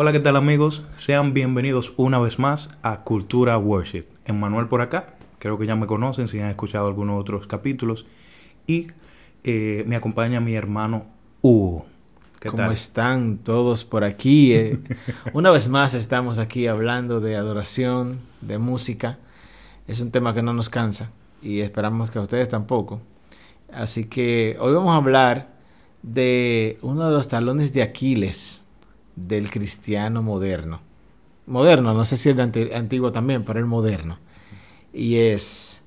Hola, 0.00 0.12
¿qué 0.12 0.20
tal 0.20 0.36
amigos? 0.36 0.84
Sean 0.94 1.34
bienvenidos 1.34 1.92
una 1.96 2.20
vez 2.20 2.38
más 2.38 2.70
a 2.82 3.02
Cultura 3.02 3.58
Worship. 3.58 4.04
Emmanuel 4.26 4.68
por 4.68 4.80
acá, 4.80 5.16
creo 5.40 5.58
que 5.58 5.66
ya 5.66 5.74
me 5.74 5.88
conocen 5.88 6.28
si 6.28 6.38
han 6.38 6.50
escuchado 6.50 6.86
algunos 6.86 7.20
otros 7.20 7.48
capítulos. 7.48 8.06
Y 8.68 8.86
eh, 9.42 9.82
me 9.88 9.96
acompaña 9.96 10.38
mi 10.38 10.54
hermano 10.54 11.06
Hugo. 11.42 11.84
¿Qué 12.38 12.48
¿Cómo 12.48 12.70
están 12.70 13.38
todos 13.38 13.84
por 13.84 14.04
aquí? 14.04 14.52
Eh, 14.52 14.78
una 15.32 15.50
vez 15.50 15.68
más 15.68 15.94
estamos 15.94 16.38
aquí 16.38 16.68
hablando 16.68 17.18
de 17.18 17.34
adoración, 17.34 18.20
de 18.40 18.58
música. 18.58 19.18
Es 19.88 19.98
un 19.98 20.12
tema 20.12 20.32
que 20.32 20.42
no 20.42 20.52
nos 20.52 20.70
cansa 20.70 21.10
y 21.42 21.58
esperamos 21.58 22.12
que 22.12 22.20
a 22.20 22.22
ustedes 22.22 22.48
tampoco. 22.48 23.00
Así 23.72 24.04
que 24.04 24.56
hoy 24.60 24.72
vamos 24.74 24.92
a 24.92 24.98
hablar 24.98 25.48
de 26.04 26.78
uno 26.82 27.04
de 27.04 27.10
los 27.10 27.26
talones 27.26 27.72
de 27.72 27.82
Aquiles 27.82 28.64
del 29.26 29.50
cristiano 29.50 30.22
moderno. 30.22 30.80
Moderno, 31.46 31.94
no 31.94 32.04
sé 32.04 32.16
si 32.16 32.28
el 32.28 32.40
antiguo 32.74 33.10
también, 33.10 33.44
pero 33.44 33.58
el 33.58 33.66
moderno. 33.66 34.18
Y 34.92 35.16
es 35.16 35.82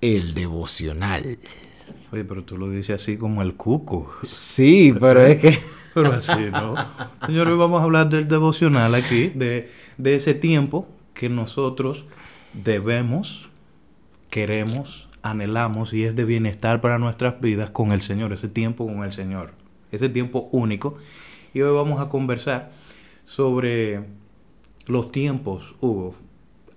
el 0.00 0.34
devocional. 0.34 1.38
Oye, 2.10 2.24
pero 2.24 2.44
tú 2.44 2.58
lo 2.58 2.68
dices 2.68 3.00
así 3.00 3.16
como 3.16 3.42
el 3.42 3.54
cuco. 3.54 4.12
Sí, 4.22 4.94
pero 4.98 5.24
es 5.24 5.40
que... 5.40 5.58
pero 5.94 6.12
así, 6.12 6.50
¿no? 6.50 6.74
Señores, 7.26 7.56
vamos 7.56 7.80
a 7.80 7.84
hablar 7.84 8.08
del 8.08 8.28
devocional 8.28 8.94
aquí, 8.94 9.28
de, 9.28 9.70
de 9.98 10.14
ese 10.16 10.34
tiempo 10.34 10.88
que 11.14 11.28
nosotros 11.28 12.04
debemos, 12.52 13.50
queremos, 14.30 15.08
anhelamos 15.22 15.92
y 15.92 16.04
es 16.04 16.16
de 16.16 16.24
bienestar 16.24 16.80
para 16.80 16.98
nuestras 16.98 17.40
vidas 17.40 17.70
con 17.70 17.92
el 17.92 18.02
Señor, 18.02 18.32
ese 18.32 18.48
tiempo 18.48 18.86
con 18.86 19.04
el 19.04 19.12
Señor, 19.12 19.52
ese 19.90 20.08
tiempo 20.08 20.48
único 20.52 20.96
y 21.54 21.60
hoy 21.60 21.74
vamos 21.74 22.00
a 22.00 22.08
conversar 22.08 22.70
sobre 23.24 24.04
los 24.86 25.12
tiempos, 25.12 25.74
Hugo. 25.80 26.14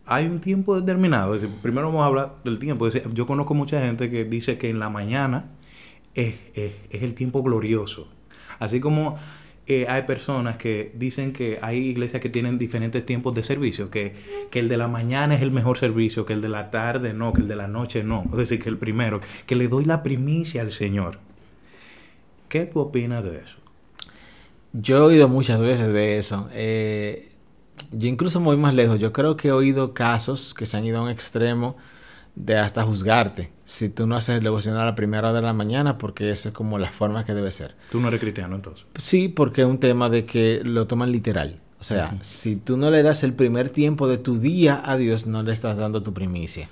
Hay 0.05 0.25
un 0.25 0.39
tiempo 0.39 0.79
determinado. 0.79 1.35
primero 1.61 1.87
vamos 1.87 2.03
a 2.03 2.05
hablar 2.05 2.35
del 2.43 2.59
tiempo. 2.59 2.87
yo 2.89 3.25
conozco 3.25 3.53
mucha 3.53 3.81
gente 3.81 4.09
que 4.09 4.25
dice 4.25 4.57
que 4.57 4.69
en 4.69 4.79
la 4.79 4.89
mañana 4.89 5.51
es, 6.13 6.35
el 6.91 7.13
tiempo 7.15 7.41
glorioso. 7.41 8.07
Así 8.59 8.79
como 8.79 9.17
eh, 9.65 9.87
hay 9.89 10.03
personas 10.03 10.57
que 10.57 10.91
dicen 10.93 11.33
que 11.33 11.57
hay 11.61 11.77
iglesias 11.77 12.21
que 12.21 12.29
tienen 12.29 12.59
diferentes 12.59 13.03
tiempos 13.03 13.33
de 13.33 13.41
servicio, 13.41 13.89
que, 13.89 14.13
que, 14.51 14.59
el 14.59 14.69
de 14.69 14.77
la 14.77 14.87
mañana 14.87 15.35
es 15.35 15.41
el 15.41 15.51
mejor 15.51 15.79
servicio, 15.79 16.25
que 16.25 16.33
el 16.33 16.41
de 16.41 16.49
la 16.49 16.69
tarde 16.69 17.13
no, 17.13 17.33
que 17.33 17.41
el 17.41 17.47
de 17.47 17.55
la 17.55 17.67
noche 17.67 18.03
no, 18.03 18.25
es 18.31 18.37
decir, 18.37 18.61
que 18.61 18.69
el 18.69 18.77
primero, 18.77 19.19
que 19.47 19.55
le 19.55 19.67
doy 19.67 19.85
la 19.85 20.03
primicia 20.03 20.61
al 20.61 20.71
Señor. 20.71 21.17
¿Qué 22.47 22.67
tú 22.67 22.79
opinas 22.79 23.23
de 23.23 23.39
eso? 23.39 23.64
Yo 24.77 24.97
he 24.97 25.01
oído 25.01 25.27
muchas 25.27 25.59
veces 25.59 25.87
de 25.93 26.17
eso. 26.17 26.49
Eh, 26.51 27.31
yo 27.91 28.07
incluso 28.07 28.39
me 28.39 28.47
voy 28.47 28.57
más 28.57 28.73
lejos. 28.73 28.99
Yo 28.99 29.13
creo 29.13 29.37
que 29.37 29.49
he 29.49 29.51
oído 29.51 29.93
casos 29.93 30.53
que 30.53 30.65
se 30.65 30.77
han 30.77 30.85
ido 30.85 30.99
a 30.99 31.03
un 31.03 31.09
extremo 31.09 31.77
de 32.35 32.57
hasta 32.57 32.83
juzgarte 32.83 33.51
si 33.63 33.89
tú 33.89 34.07
no 34.07 34.17
haces 34.17 34.37
el 34.37 34.43
devocional 34.43 34.81
a 34.81 34.85
la 34.85 34.95
primera 34.95 35.29
hora 35.29 35.37
de 35.37 35.41
la 35.41 35.53
mañana 35.53 35.97
porque 35.97 36.29
eso 36.29 36.49
es 36.49 36.53
como 36.53 36.77
la 36.77 36.91
forma 36.91 37.23
que 37.23 37.33
debe 37.33 37.51
ser. 37.51 37.75
¿Tú 37.89 37.99
no 37.99 38.09
eres 38.09 38.19
cristiano 38.19 38.55
entonces? 38.55 38.85
Sí, 38.97 39.29
porque 39.29 39.61
es 39.61 39.67
un 39.67 39.79
tema 39.79 40.09
de 40.09 40.25
que 40.25 40.61
lo 40.63 40.85
toman 40.85 41.11
literal. 41.11 41.59
O 41.79 41.83
sea, 41.83 42.17
si 42.21 42.55
tú 42.55 42.77
no 42.77 42.89
le 42.89 43.03
das 43.03 43.23
el 43.23 43.33
primer 43.33 43.69
tiempo 43.69 44.07
de 44.07 44.17
tu 44.17 44.39
día 44.39 44.81
a 44.83 44.97
Dios, 44.97 45.27
no 45.27 45.43
le 45.43 45.51
estás 45.51 45.77
dando 45.77 46.01
tu 46.01 46.13
primicia. 46.13 46.67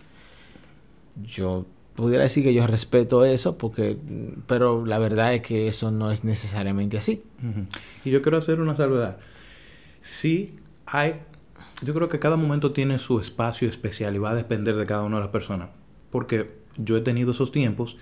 Yo 1.23 1.65
pudiera 1.95 2.23
decir 2.23 2.43
que 2.43 2.53
yo 2.53 2.65
respeto 2.67 3.25
eso, 3.25 3.57
porque, 3.57 3.97
pero 4.47 4.85
la 4.85 4.99
verdad 4.99 5.33
es 5.33 5.41
que 5.41 5.67
eso 5.67 5.91
no 5.91 6.11
es 6.11 6.23
necesariamente 6.23 6.97
así. 6.97 7.23
Y 8.03 8.11
yo 8.11 8.21
quiero 8.21 8.37
hacer 8.37 8.59
una 8.59 8.75
salvedad. 8.75 9.17
Sí, 10.01 10.55
hay, 10.85 11.21
yo 11.83 11.93
creo 11.93 12.09
que 12.09 12.19
cada 12.19 12.35
momento 12.35 12.73
tiene 12.73 12.99
su 12.99 13.19
espacio 13.19 13.69
especial 13.69 14.15
y 14.15 14.19
va 14.19 14.31
a 14.31 14.35
depender 14.35 14.75
de 14.75 14.85
cada 14.85 15.03
una 15.03 15.17
de 15.17 15.23
las 15.23 15.31
personas, 15.31 15.69
porque 16.09 16.51
yo 16.77 16.97
he 16.97 17.01
tenido 17.01 17.31
esos 17.31 17.51
tiempos 17.51 17.97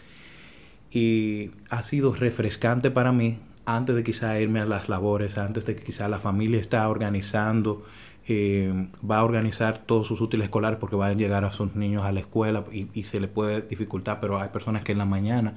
y 0.89 1.51
ha 1.69 1.83
sido 1.83 2.13
refrescante 2.13 2.91
para 2.91 3.11
mí 3.11 3.37
antes 3.65 3.95
de 3.95 4.03
quizá 4.03 4.39
irme 4.39 4.59
a 4.59 4.65
las 4.65 4.89
labores, 4.89 5.37
antes 5.37 5.65
de 5.65 5.75
que 5.75 5.83
quizá 5.83 6.07
la 6.09 6.19
familia 6.19 6.59
está 6.59 6.87
organizando 6.89 7.83
eh, 8.27 8.89
va 9.09 9.19
a 9.19 9.23
organizar 9.23 9.79
todos 9.79 10.07
sus 10.07 10.21
útiles 10.21 10.45
escolares 10.45 10.79
porque 10.79 10.95
van 10.95 11.11
a 11.11 11.13
llegar 11.15 11.43
a 11.43 11.51
sus 11.51 11.75
niños 11.75 12.03
a 12.03 12.11
la 12.11 12.19
escuela 12.19 12.63
y, 12.71 13.03
se 13.03 13.19
les 13.19 13.29
puede 13.29 13.61
dificultar, 13.61 14.19
pero 14.19 14.39
hay 14.39 14.49
personas 14.49 14.83
que 14.83 14.91
en 14.91 14.99
la 14.99 15.05
mañana 15.05 15.55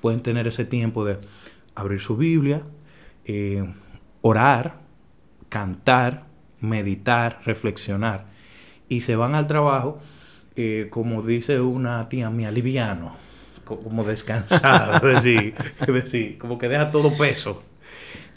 pueden 0.00 0.20
tener 0.20 0.48
ese 0.48 0.64
tiempo 0.64 1.04
de 1.04 1.18
abrir 1.74 2.00
su 2.00 2.16
Biblia, 2.16 2.62
eh, 3.24 3.72
orar, 4.20 4.80
cantar, 5.48 6.26
meditar, 6.60 7.40
reflexionar 7.44 8.26
y 8.88 9.00
se 9.00 9.16
van 9.16 9.34
al 9.34 9.46
trabajo, 9.46 10.00
eh, 10.56 10.88
como 10.90 11.22
dice 11.22 11.60
una 11.60 12.08
tía 12.08 12.28
mía, 12.30 12.50
liviano, 12.50 13.16
como 13.64 14.04
descansado, 14.04 15.08
es 15.10 16.36
como 16.38 16.58
que 16.58 16.68
deja 16.68 16.90
todo 16.90 17.16
peso. 17.16 17.62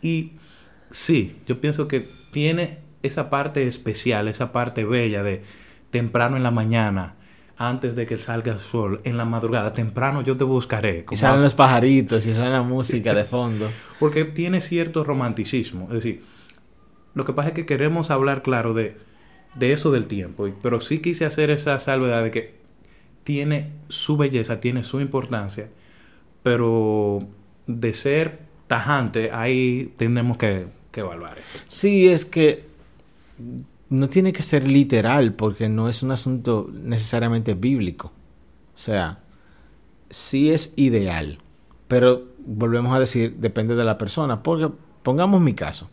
Y 0.02 0.34
sí, 0.92 1.36
yo 1.46 1.59
pienso 1.59 1.88
que 1.88 2.08
tiene 2.32 2.84
esa 3.06 3.30
parte 3.30 3.68
especial, 3.68 4.28
esa 4.28 4.52
parte 4.52 4.86
bella 4.86 5.24
de 5.24 5.44
temprano 5.90 6.38
en 6.38 6.44
la 6.44 6.52
mañana, 6.52 7.16
antes 7.58 7.96
de 7.96 8.06
que 8.06 8.18
salga 8.18 8.54
el 8.54 8.60
sol, 8.60 9.02
en 9.06 9.18
la 9.18 9.26
madrugada, 9.26 9.72
temprano 9.72 10.22
yo 10.22 10.36
te 10.36 10.44
buscaré. 10.44 11.06
y 11.10 11.16
salen 11.16 11.42
los 11.42 11.56
pajaritos 11.56 12.26
y 12.26 12.34
suena 12.34 12.62
música 12.64 13.14
de 13.14 13.24
fondo. 13.36 13.70
Porque 14.00 14.26
tiene 14.26 14.62
cierto 14.62 15.04
romanticismo. 15.04 15.86
Es 15.86 15.94
decir, 15.94 16.24
lo 17.14 17.24
que 17.24 17.34
pasa 17.34 17.50
es 17.50 17.56
que 17.56 17.66
queremos 17.66 18.12
hablar, 18.12 18.42
claro, 18.42 18.74
de, 18.74 18.98
de 19.56 19.72
eso 19.72 19.92
del 19.92 20.06
tiempo. 20.08 20.50
Pero 20.62 20.82
sí 20.82 21.00
quise 21.00 21.26
hacer 21.26 21.50
esa 21.50 21.80
salvedad 21.80 22.24
de 22.24 22.32
que 22.32 22.56
tiene 23.24 23.72
su 23.88 24.18
belleza, 24.18 24.60
tiene 24.60 24.84
su 24.84 25.00
importancia, 25.00 25.70
pero 26.44 27.20
de 27.66 27.94
ser 27.94 28.40
tajante, 28.68 29.32
ahí 29.32 29.94
tenemos 29.98 30.38
que, 30.38 30.68
que 30.92 31.00
evaluar 31.00 31.38
eso. 31.38 31.64
Sí, 31.68 32.08
es 32.08 32.26
que 32.26 32.66
no 33.90 34.09
tiene 34.09 34.34
que 34.34 34.44
ser 34.44 34.68
literal 34.68 35.34
porque 35.34 35.69
no 35.69 35.90
es 35.90 36.03
un 36.03 36.12
asunto 36.12 36.69
necesariamente 36.73 37.53
bíblico. 37.53 38.12
O 38.75 38.78
sea, 38.78 39.19
sí 40.09 40.51
es 40.51 40.73
ideal, 40.75 41.40
pero 41.88 42.25
volvemos 42.46 42.96
a 42.96 43.00
decir, 43.00 43.35
depende 43.38 43.75
de 43.75 43.84
la 43.84 43.97
persona. 43.97 44.44
Porque 44.44 44.69
pongamos 45.03 45.41
mi 45.41 45.53
caso. 45.53 45.90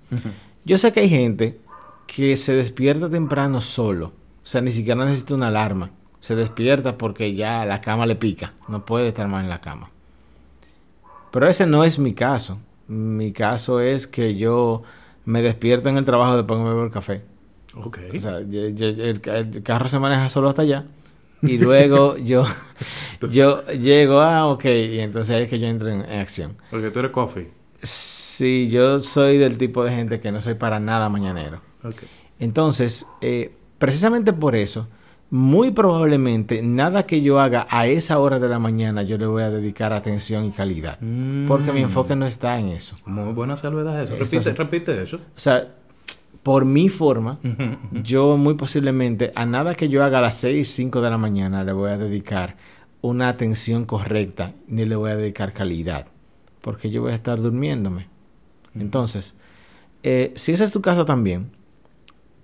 Yo 0.64 0.78
sé 0.78 0.92
que 0.92 1.00
hay 1.00 1.08
gente 1.08 1.60
que 2.06 2.36
se 2.36 2.54
despierta 2.54 3.08
temprano 3.08 3.60
solo. 3.60 4.06
O 4.42 4.46
sea, 4.46 4.60
ni 4.60 4.70
siquiera 4.70 5.04
necesita 5.04 5.34
una 5.34 5.48
alarma. 5.48 5.90
Se 6.20 6.34
despierta 6.34 6.98
porque 6.98 7.34
ya 7.34 7.64
la 7.64 7.80
cama 7.80 8.06
le 8.06 8.16
pica. 8.16 8.54
No 8.68 8.84
puede 8.84 9.08
estar 9.08 9.28
más 9.28 9.42
en 9.42 9.50
la 9.50 9.60
cama. 9.60 9.90
Pero 11.30 11.48
ese 11.48 11.66
no 11.66 11.84
es 11.84 11.98
mi 11.98 12.14
caso. 12.14 12.60
Mi 12.88 13.32
caso 13.32 13.80
es 13.80 14.06
que 14.06 14.36
yo 14.36 14.82
me 15.24 15.42
despierto 15.42 15.88
en 15.88 15.96
el 15.96 16.04
trabajo 16.04 16.36
después 16.36 16.60
de 16.60 16.64
beber 16.64 16.90
café. 16.90 17.22
Ok. 17.74 17.98
O 18.14 18.20
sea, 18.20 18.38
el, 18.38 19.62
carro 19.62 19.88
se 19.88 19.98
maneja 19.98 20.28
solo 20.28 20.48
hasta 20.48 20.62
allá. 20.62 20.84
Y 21.42 21.58
luego 21.58 22.16
yo, 22.18 22.44
yo 23.30 23.64
llego, 23.66 24.20
ah, 24.20 24.46
ok, 24.46 24.64
y 24.64 25.00
entonces 25.00 25.34
ahí 25.34 25.42
es 25.44 25.48
que 25.48 25.58
yo 25.58 25.66
entro 25.66 25.90
en, 25.90 26.02
acción. 26.02 26.54
Porque 26.70 26.90
tú 26.90 27.00
eres 27.00 27.10
coffee. 27.10 27.50
Sí, 27.82 28.68
yo 28.70 28.98
soy 29.00 29.38
del 29.38 29.58
tipo 29.58 29.84
de 29.84 29.90
gente 29.90 30.20
que 30.20 30.30
no 30.30 30.40
soy 30.40 30.54
para 30.54 30.78
nada 30.78 31.08
mañanero. 31.08 31.60
Okay. 31.82 32.08
Entonces, 32.38 33.08
eh, 33.20 33.52
precisamente 33.78 34.32
por 34.32 34.54
eso, 34.54 34.86
muy 35.32 35.70
probablemente 35.70 36.60
nada 36.60 37.06
que 37.06 37.22
yo 37.22 37.40
haga 37.40 37.66
a 37.70 37.86
esa 37.86 38.18
hora 38.18 38.38
de 38.38 38.50
la 38.50 38.58
mañana 38.58 39.02
yo 39.02 39.16
le 39.16 39.24
voy 39.24 39.42
a 39.42 39.48
dedicar 39.48 39.94
atención 39.94 40.44
y 40.44 40.50
calidad. 40.50 40.98
Porque 41.48 41.72
mi 41.72 41.80
mm. 41.80 41.84
enfoque 41.84 42.14
no 42.14 42.26
está 42.26 42.58
en 42.58 42.68
eso. 42.68 42.96
Muy 43.06 43.32
buena 43.32 43.56
salvedad 43.56 44.02
eso. 44.02 44.14
Repite, 44.16 44.52
repite 44.52 45.02
eso. 45.02 45.16
O 45.16 45.38
sea, 45.40 45.68
por 46.42 46.64
mi 46.64 46.88
forma, 46.88 47.38
yo 48.02 48.36
muy 48.36 48.54
posiblemente 48.54 49.32
a 49.34 49.46
nada 49.46 49.74
que 49.74 49.88
yo 49.88 50.02
haga 50.02 50.18
a 50.18 50.22
las 50.22 50.36
6, 50.36 50.68
5 50.68 51.00
de 51.00 51.10
la 51.10 51.18
mañana 51.18 51.62
le 51.62 51.72
voy 51.72 51.90
a 51.90 51.98
dedicar 51.98 52.56
una 53.00 53.28
atención 53.28 53.84
correcta, 53.84 54.52
ni 54.66 54.84
le 54.84 54.96
voy 54.96 55.10
a 55.10 55.16
dedicar 55.16 55.52
calidad, 55.52 56.06
porque 56.60 56.90
yo 56.90 57.02
voy 57.02 57.12
a 57.12 57.14
estar 57.14 57.40
durmiéndome. 57.40 58.08
Entonces, 58.74 59.36
eh, 60.02 60.32
si 60.34 60.52
ese 60.52 60.64
es 60.64 60.72
tu 60.72 60.80
caso 60.80 61.04
también, 61.04 61.50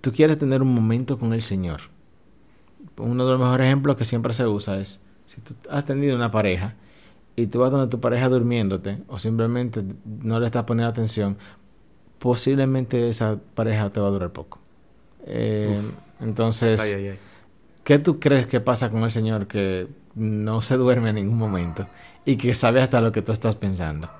tú 0.00 0.12
quieres 0.12 0.38
tener 0.38 0.62
un 0.62 0.72
momento 0.72 1.18
con 1.18 1.32
el 1.32 1.42
Señor. 1.42 1.80
Uno 2.98 3.24
de 3.24 3.32
los 3.32 3.40
mejores 3.40 3.66
ejemplos 3.66 3.96
que 3.96 4.04
siempre 4.04 4.32
se 4.32 4.46
usa 4.46 4.78
es, 4.80 5.04
si 5.26 5.40
tú 5.40 5.54
has 5.70 5.84
tenido 5.84 6.16
una 6.16 6.30
pareja 6.30 6.74
y 7.36 7.46
tú 7.48 7.60
vas 7.60 7.70
donde 7.70 7.88
tu 7.88 8.00
pareja 8.00 8.28
durmiéndote 8.28 8.98
o 9.08 9.18
simplemente 9.18 9.84
no 10.04 10.40
le 10.40 10.46
estás 10.46 10.64
poniendo 10.64 10.90
atención, 10.90 11.36
posiblemente 12.18 13.08
esa 13.08 13.38
pareja 13.54 13.90
te 13.90 14.00
va 14.00 14.08
a 14.08 14.10
durar 14.10 14.30
poco. 14.30 14.58
Eh, 15.26 15.80
entonces, 16.20 16.80
¿qué 17.84 17.98
tú 17.98 18.18
crees 18.18 18.46
que 18.46 18.60
pasa 18.60 18.90
con 18.90 19.02
el 19.02 19.10
Señor 19.10 19.46
que 19.46 19.88
no 20.14 20.62
se 20.62 20.76
duerme 20.76 21.10
en 21.10 21.16
ningún 21.16 21.38
momento 21.38 21.86
y 22.24 22.36
que 22.36 22.54
sabe 22.54 22.80
hasta 22.80 23.00
lo 23.00 23.12
que 23.12 23.22
tú 23.22 23.32
estás 23.32 23.56
pensando? 23.56 24.10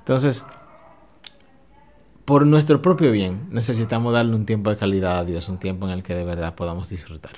Entonces, 0.00 0.44
por 2.24 2.46
nuestro 2.46 2.80
propio 2.80 3.12
bien, 3.12 3.48
necesitamos 3.50 4.12
darle 4.12 4.34
un 4.34 4.46
tiempo 4.46 4.70
de 4.70 4.76
calidad 4.76 5.18
a 5.18 5.24
Dios, 5.24 5.48
un 5.48 5.58
tiempo 5.58 5.86
en 5.86 5.92
el 5.92 6.02
que 6.02 6.14
de 6.14 6.24
verdad 6.24 6.54
podamos 6.54 6.88
disfrutar 6.88 7.32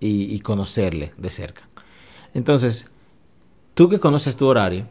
y, 0.00 0.38
conocerle 0.40 1.14
de 1.16 1.30
cerca. 1.30 1.62
Entonces, 2.34 2.90
tú 3.74 3.88
que 3.88 4.00
conoces 4.00 4.36
tu 4.36 4.46
horario, 4.46 4.86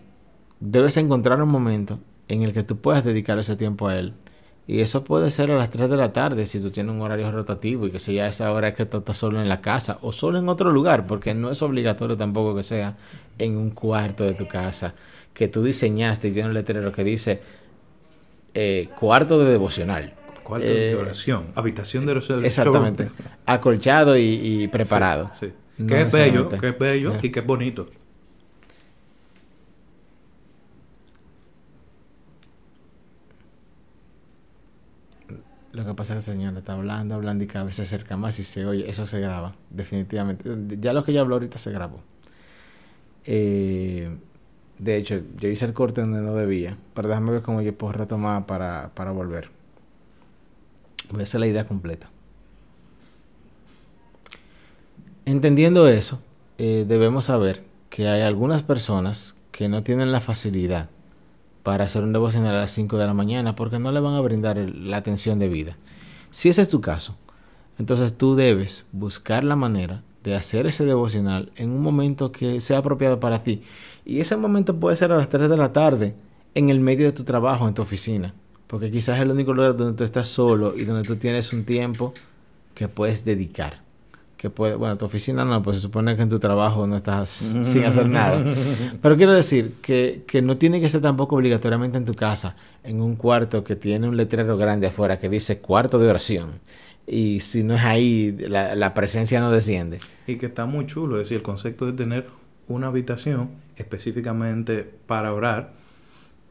debes 0.59 0.97
encontrar 0.97 1.41
un 1.41 1.49
momento 1.49 1.99
en 2.33 2.43
el 2.43 2.53
que 2.53 2.63
tú 2.63 2.77
puedas 2.77 3.03
dedicar 3.03 3.39
ese 3.39 3.55
tiempo 3.55 3.87
a 3.87 3.97
Él. 3.97 4.13
Y 4.65 4.79
eso 4.79 5.03
puede 5.03 5.29
ser 5.29 5.51
a 5.51 5.57
las 5.57 5.69
3 5.69 5.89
de 5.89 5.97
la 5.97 6.13
tarde 6.13 6.45
si 6.45 6.61
tú 6.61 6.71
tienes 6.71 6.93
un 6.93 7.01
horario 7.01 7.29
rotativo 7.31 7.85
y 7.85 7.91
que 7.91 7.99
sea 7.99 8.29
esa 8.29 8.51
hora 8.51 8.73
que 8.73 8.85
tú 8.85 8.97
estás 8.97 9.17
solo 9.17 9.41
en 9.41 9.49
la 9.49 9.59
casa 9.59 9.97
o 10.01 10.13
solo 10.13 10.39
en 10.39 10.47
otro 10.47 10.71
lugar, 10.71 11.05
porque 11.05 11.33
no 11.33 11.51
es 11.51 11.61
obligatorio 11.61 12.15
tampoco 12.15 12.55
que 12.55 12.63
sea 12.63 12.95
en 13.37 13.57
un 13.57 13.71
cuarto 13.71 14.23
de 14.23 14.33
tu 14.33 14.47
casa 14.47 14.93
que 15.33 15.49
tú 15.49 15.63
diseñaste 15.63 16.29
y 16.29 16.31
tiene 16.31 16.47
un 16.49 16.53
letrero 16.53 16.91
que 16.91 17.03
dice 17.03 17.41
eh, 18.53 18.89
cuarto 18.97 19.39
de 19.39 19.51
devocional. 19.51 20.13
Cuarto 20.43 20.67
de 20.67 20.91
eh, 20.91 20.95
oración, 20.95 21.47
habitación 21.55 22.05
de 22.05 22.11
oración. 22.13 22.45
Exactamente. 22.45 23.09
Acolchado 23.45 24.17
y, 24.17 24.67
preparado. 24.69 25.29
Sí, 25.33 25.51
Que 25.87 26.01
es 26.01 26.13
bello, 26.13 26.47
que 26.47 26.69
es 26.69 26.79
bello 26.79 27.13
y 27.21 27.31
que 27.31 27.39
es 27.39 27.45
bonito. 27.45 27.87
Lo 35.83 35.89
que 35.89 35.95
pasa 35.95 36.15
es 36.15 36.23
que 36.23 36.31
el 36.31 36.37
señor 36.37 36.57
está 36.57 36.73
hablando, 36.73 37.15
hablando 37.15 37.43
y 37.43 37.47
cada 37.47 37.65
vez 37.65 37.75
se 37.75 37.81
acerca 37.81 38.15
más 38.15 38.39
y 38.39 38.45
se 38.45 38.65
oye. 38.65 38.89
Eso 38.89 39.05
se 39.05 39.19
graba, 39.19 39.51
definitivamente. 39.69 40.49
Ya 40.79 40.93
lo 40.93 41.03
que 41.03 41.11
ya 41.11 41.19
habló 41.19 41.35
ahorita 41.35 41.57
se 41.57 41.71
grabó. 41.71 41.99
Eh, 43.25 44.15
de 44.79 44.95
hecho, 44.95 45.19
yo 45.35 45.49
hice 45.49 45.65
el 45.65 45.73
corte 45.73 45.99
donde 45.99 46.21
no 46.21 46.35
debía. 46.35 46.77
Pero 46.93 47.09
déjame 47.09 47.31
ver 47.31 47.41
cómo 47.41 47.61
yo 47.61 47.77
puedo 47.77 47.91
retomar 47.91 48.45
para, 48.45 48.91
para 48.95 49.11
volver. 49.11 49.49
Voy 51.11 51.19
a 51.19 51.23
hacer 51.23 51.41
la 51.41 51.47
idea 51.47 51.65
completa. 51.65 52.09
Entendiendo 55.25 55.89
eso, 55.89 56.23
eh, 56.59 56.85
debemos 56.87 57.25
saber 57.25 57.61
que 57.89 58.07
hay 58.07 58.21
algunas 58.21 58.63
personas 58.63 59.35
que 59.51 59.67
no 59.67 59.83
tienen 59.83 60.13
la 60.13 60.21
facilidad 60.21 60.89
para 61.63 61.85
hacer 61.85 62.03
un 62.03 62.13
devocional 62.13 62.55
a 62.55 62.59
las 62.59 62.71
5 62.71 62.97
de 62.97 63.07
la 63.07 63.13
mañana 63.13 63.55
porque 63.55 63.79
no 63.79 63.91
le 63.91 63.99
van 63.99 64.15
a 64.15 64.21
brindar 64.21 64.57
la 64.57 64.97
atención 64.97 65.39
debida. 65.39 65.77
Si 66.29 66.49
ese 66.49 66.61
es 66.61 66.69
tu 66.69 66.81
caso, 66.81 67.15
entonces 67.79 68.17
tú 68.17 68.35
debes 68.35 68.85
buscar 68.91 69.43
la 69.43 69.55
manera 69.55 70.03
de 70.23 70.35
hacer 70.35 70.67
ese 70.67 70.85
devocional 70.85 71.51
en 71.55 71.69
un 71.69 71.81
momento 71.81 72.31
que 72.31 72.61
sea 72.61 72.79
apropiado 72.79 73.19
para 73.19 73.43
ti. 73.43 73.61
Y 74.05 74.19
ese 74.19 74.37
momento 74.37 74.79
puede 74.79 74.95
ser 74.95 75.11
a 75.11 75.17
las 75.17 75.29
3 75.29 75.49
de 75.49 75.57
la 75.57 75.73
tarde, 75.73 76.15
en 76.55 76.69
el 76.69 76.79
medio 76.79 77.07
de 77.07 77.11
tu 77.13 77.23
trabajo, 77.23 77.67
en 77.67 77.73
tu 77.73 77.81
oficina. 77.81 78.33
Porque 78.67 78.91
quizás 78.91 79.17
es 79.17 79.23
el 79.23 79.31
único 79.31 79.53
lugar 79.53 79.75
donde 79.75 79.97
tú 79.97 80.03
estás 80.03 80.27
solo 80.27 80.75
y 80.75 80.85
donde 80.85 81.07
tú 81.07 81.15
tienes 81.15 81.51
un 81.53 81.65
tiempo 81.65 82.13
que 82.73 82.87
puedes 82.87 83.25
dedicar. 83.25 83.81
Que 84.43 84.49
puede, 84.49 84.75
bueno, 84.75 84.97
tu 84.97 85.05
oficina 85.05 85.45
no, 85.45 85.63
pues 85.63 85.77
se 85.77 85.83
supone 85.83 86.17
que 86.17 86.21
en 86.21 86.27
tu 86.27 86.37
trabajo 86.37 86.85
no 86.85 86.97
estás 86.97 87.29
sin 87.63 87.85
hacer 87.85 88.09
nada. 88.09 88.43
Pero 89.01 89.15
quiero 89.15 89.31
decir 89.31 89.75
que, 89.81 90.25
que 90.27 90.41
no 90.41 90.57
tiene 90.57 90.81
que 90.81 90.89
ser 90.89 90.99
tampoco 90.99 91.37
obligatoriamente 91.37 91.97
en 91.97 92.03
tu 92.03 92.13
casa, 92.13 92.57
en 92.83 92.99
un 92.99 93.15
cuarto 93.15 93.63
que 93.63 93.77
tiene 93.77 94.05
un 94.09 94.17
letrero 94.17 94.57
grande 94.57 94.87
afuera 94.87 95.17
que 95.17 95.29
dice 95.29 95.59
cuarto 95.59 95.97
de 95.97 96.09
oración 96.09 96.59
y 97.05 97.39
si 97.39 97.63
no 97.63 97.75
es 97.75 97.83
ahí, 97.83 98.31
la, 98.31 98.93
presencia 98.93 99.39
no 99.39 99.49
desciende. 99.49 99.99
Y 100.27 100.35
que 100.35 100.47
está 100.47 100.65
muy 100.65 100.85
chulo, 100.87 101.17
es 101.17 101.23
decir, 101.23 101.37
el 101.37 101.43
concepto 101.43 101.85
de 101.85 101.93
tener 101.93 102.27
una 102.67 102.87
habitación 102.87 103.51
específicamente 103.75 104.89
para 105.05 105.33
orar, 105.33 105.73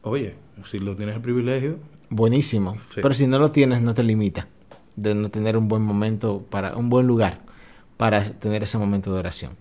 oye, 0.01 0.35
si 0.65 0.79
lo 0.79 0.95
tienes 0.95 1.15
el 1.15 1.21
privilegio. 1.21 1.77
Buenísimo, 2.09 2.75
pero 2.95 3.13
si 3.13 3.25
no 3.27 3.39
lo 3.39 3.51
tienes, 3.51 3.81
no 3.81 3.93
te 3.93 4.03
limita 4.03 4.47
de 4.95 5.15
no 5.15 5.29
tener 5.29 5.57
un 5.57 5.67
buen 5.67 5.81
momento, 5.81 6.45
para 6.49 6.75
un 6.75 6.89
buen 6.89 7.07
lugar 7.07 7.39
para 7.97 8.23
tener 8.23 8.63
ese 8.63 8.77
momento 8.77 9.13
de 9.13 9.19
oración. 9.19 9.51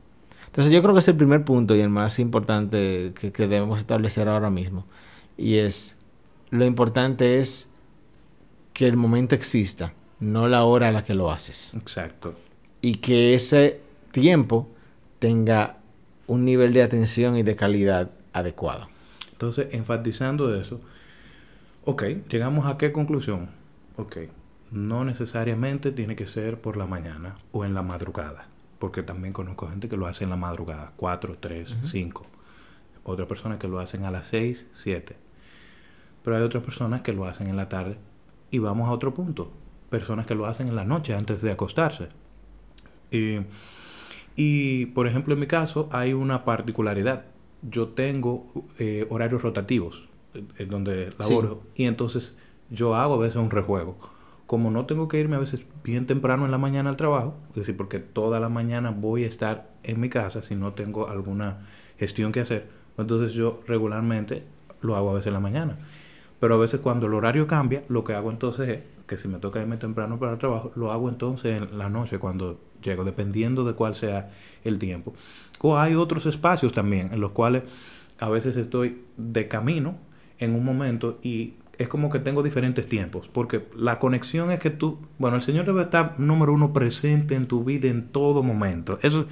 Entonces 0.47 0.73
yo 0.73 0.83
creo 0.83 0.95
que 0.95 1.01
es 1.01 1.09
el 1.09 1.17
primer 1.17 1.45
punto 1.45 1.75
y 1.75 1.81
el 1.81 1.89
más 1.89 2.19
importante 2.19 3.13
que, 3.19 3.33
que 3.33 3.47
debemos 3.47 3.79
establecer 3.79 4.29
ahora 4.29 4.51
mismo. 4.51 4.85
Y 5.39 5.57
es, 5.57 5.97
lo 6.51 6.65
importante 6.65 7.39
es 7.39 7.71
que 8.75 8.87
el 8.87 8.97
momento 8.97 9.35
exista 9.35 9.95
no 10.21 10.49
la 10.49 10.65
hora 10.65 10.89
a 10.89 10.93
la 10.93 11.05
que 11.05 11.15
lo 11.15 11.31
haces. 11.31 11.73
Exacto. 11.75 12.35
Y 12.81 12.97
que 12.97 13.35
ese 13.35 13.81
tiempo 14.13 14.69
tenga 15.19 15.79
un 16.27 16.45
nivel 16.45 16.73
de 16.73 16.83
atención 16.83 17.37
y 17.37 17.43
de 17.43 17.57
calidad 17.57 18.11
adecuado. 18.33 18.89
Entonces, 19.33 19.69
enfatizando 19.73 20.55
eso, 20.55 20.81
ok, 21.85 22.05
llegamos 22.29 22.67
a 22.67 22.79
qué 22.79 22.93
conclusión? 22.93 23.51
Ok, 23.97 24.19
no 24.73 25.05
necesariamente 25.05 25.93
tiene 25.93 26.17
que 26.17 26.27
ser 26.27 26.61
por 26.61 26.77
la 26.77 26.87
mañana 26.87 27.37
o 27.53 27.65
en 27.65 27.75
la 27.75 27.83
madrugada, 27.83 28.49
porque 28.79 29.03
también 29.03 29.33
conozco 29.33 29.69
gente 29.69 29.89
que 29.89 29.97
lo 29.97 30.07
hace 30.07 30.25
en 30.25 30.31
la 30.31 30.37
madrugada, 30.37 30.93
4, 30.97 31.37
3, 31.39 31.79
5. 31.83 32.27
Otras 33.05 33.29
personas 33.29 33.59
que 33.59 33.69
lo 33.69 33.79
hacen 33.79 34.05
a 34.05 34.11
las 34.11 34.27
6, 34.27 34.69
7. 34.73 35.17
Pero 36.23 36.37
hay 36.37 36.43
otras 36.43 36.65
personas 36.65 37.03
que 37.03 37.13
lo 37.13 37.27
hacen 37.27 37.49
en 37.49 37.57
la 37.57 37.69
tarde. 37.69 37.99
Y 38.51 38.59
vamos 38.59 38.89
a 38.89 38.93
otro 38.93 39.13
punto 39.13 39.53
personas 39.93 40.27
que 40.27 40.35
lo 40.35 40.47
hacen 40.47 40.69
en 40.69 40.75
la 40.75 40.85
noche 40.85 41.15
antes 41.15 41.43
de 41.43 41.53
acostarse. 41.53 42.09
Y, 44.35 44.87
por 44.87 45.07
ejemplo, 45.07 45.35
en 45.35 45.41
mi 45.41 45.47
caso 45.47 45.89
hay 45.93 46.15
una 46.15 46.45
particularidad. 46.45 47.27
Yo 47.61 47.89
tengo 47.89 48.45
eh, 48.79 49.07
horarios 49.11 49.43
rotativos 49.43 50.09
en 50.57 50.69
donde 50.71 51.11
laboro 51.19 51.61
y 51.75 51.85
entonces 51.85 52.39
yo 52.71 52.97
hago 52.97 53.15
a 53.15 53.19
veces 53.19 53.37
un 53.37 53.51
rejuego. 53.51 53.99
Como 54.53 54.71
no 54.71 54.85
tengo 54.85 55.09
que 55.09 55.19
irme 55.19 55.37
a 55.37 55.39
veces 55.39 55.65
bien 55.83 56.07
temprano 56.07 56.45
en 56.45 56.51
la 56.51 56.59
mañana 56.59 56.91
al 56.91 56.99
trabajo, 56.99 57.37
es 57.53 57.55
decir, 57.55 57.75
porque 57.75 58.01
toda 58.01 58.39
la 58.39 58.51
mañana 58.51 58.91
voy 58.91 59.25
a 59.25 59.27
estar 59.27 59.71
en 59.83 59.99
mi 59.99 60.11
casa 60.11 60.43
si 60.43 60.57
no 60.57 60.75
tengo 60.75 61.09
alguna 61.09 61.61
gestión 61.99 62.33
que 62.33 62.41
hacer, 62.41 62.69
entonces 62.99 63.33
yo 63.33 63.61
regularmente 63.67 64.45
lo 64.83 64.95
hago 64.95 65.09
a 65.09 65.15
veces 65.15 65.29
en 65.29 65.33
la 65.33 65.41
mañana. 65.41 65.79
Pero 66.39 66.57
a 66.57 66.59
veces 66.59 66.81
cuando 66.81 67.07
el 67.07 67.15
horario 67.15 67.47
cambia, 67.47 67.83
lo 67.89 68.05
que 68.05 68.13
hago 68.13 68.31
entonces 68.31 68.69
es 68.69 68.81
que 69.07 69.17
si 69.17 69.27
me 69.27 69.39
toca 69.39 69.63
irme 69.63 69.79
temprano 69.79 70.19
para 70.19 70.33
el 70.33 70.39
trabajo, 70.39 70.71
lo 70.77 70.93
hago 70.93 71.09
entonces 71.09 71.63
en 71.63 71.79
la 71.79 71.89
noche 71.89 72.19
cuando 72.19 72.61
llego, 72.83 73.05
dependiendo 73.05 73.65
de 73.65 73.73
cuál 73.73 73.95
sea 73.95 74.33
el 74.65 74.79
tiempo. 74.79 75.15
O 75.61 75.79
hay 75.79 75.95
otros 75.95 76.27
espacios 76.27 76.75
también 76.75 77.09
en 77.15 77.23
los 77.23 77.31
cuales 77.31 77.63
a 78.21 78.29
veces 78.29 78.59
estoy 78.59 79.03
de 79.17 79.47
camino 79.47 79.97
en 80.39 80.55
un 80.55 80.63
momento 80.63 81.19
y 81.23 81.55
es 81.79 81.89
como 81.89 82.11
que 82.11 82.19
tengo 82.19 82.43
diferentes 82.43 82.87
tiempos, 82.87 83.29
porque 83.33 83.67
la 83.77 83.99
conexión 83.99 84.51
es 84.51 84.61
que 84.61 84.71
tú, 84.71 84.99
bueno, 85.19 85.37
el 85.37 85.43
Señor 85.43 85.65
debe 85.67 85.83
estar 85.83 86.19
número 86.21 86.53
uno 86.53 86.73
presente 86.73 87.35
en 87.35 87.47
tu 87.47 87.65
vida 87.65 87.89
en 87.89 88.09
todo 88.09 88.43
momento. 88.43 88.99
Eso, 89.03 89.27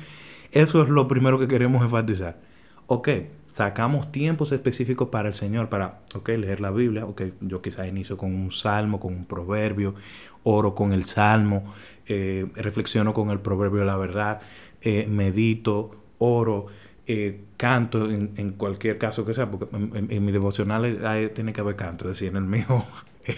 eso 0.52 0.82
es 0.82 0.88
lo 0.88 1.06
primero 1.06 1.38
que 1.38 1.48
queremos 1.48 1.82
enfatizar. 1.82 2.40
Ok, 2.86 3.08
sacamos 3.50 4.10
tiempos 4.10 4.52
específicos 4.52 5.08
para 5.08 5.28
el 5.28 5.34
Señor, 5.34 5.68
para, 5.68 6.00
ok, 6.14 6.28
leer 6.30 6.60
la 6.60 6.70
Biblia, 6.70 7.04
ok, 7.04 7.22
yo 7.40 7.60
quizás 7.60 7.88
inicio 7.88 8.16
con 8.16 8.34
un 8.34 8.52
salmo, 8.52 8.98
con 8.98 9.14
un 9.14 9.26
proverbio, 9.26 9.94
oro 10.42 10.74
con 10.74 10.92
el 10.92 11.04
salmo, 11.04 11.64
eh, 12.06 12.46
reflexiono 12.54 13.12
con 13.12 13.30
el 13.30 13.40
proverbio 13.40 13.80
de 13.80 13.86
la 13.86 13.96
verdad, 13.96 14.40
eh, 14.80 15.06
medito, 15.08 15.90
oro, 16.18 16.66
eh, 17.06 17.40
canto 17.56 18.10
en, 18.10 18.52
cualquier 18.52 18.98
caso 18.98 19.24
que 19.24 19.34
sea, 19.34 19.50
porque 19.50 19.66
en, 19.76 20.24
mi 20.24 20.32
devocional 20.32 21.30
tiene 21.34 21.52
que 21.52 21.60
haber 21.60 21.76
canto, 21.76 22.10
es 22.10 22.20
en 22.22 22.36
el 22.36 22.44
mío... 22.44 22.84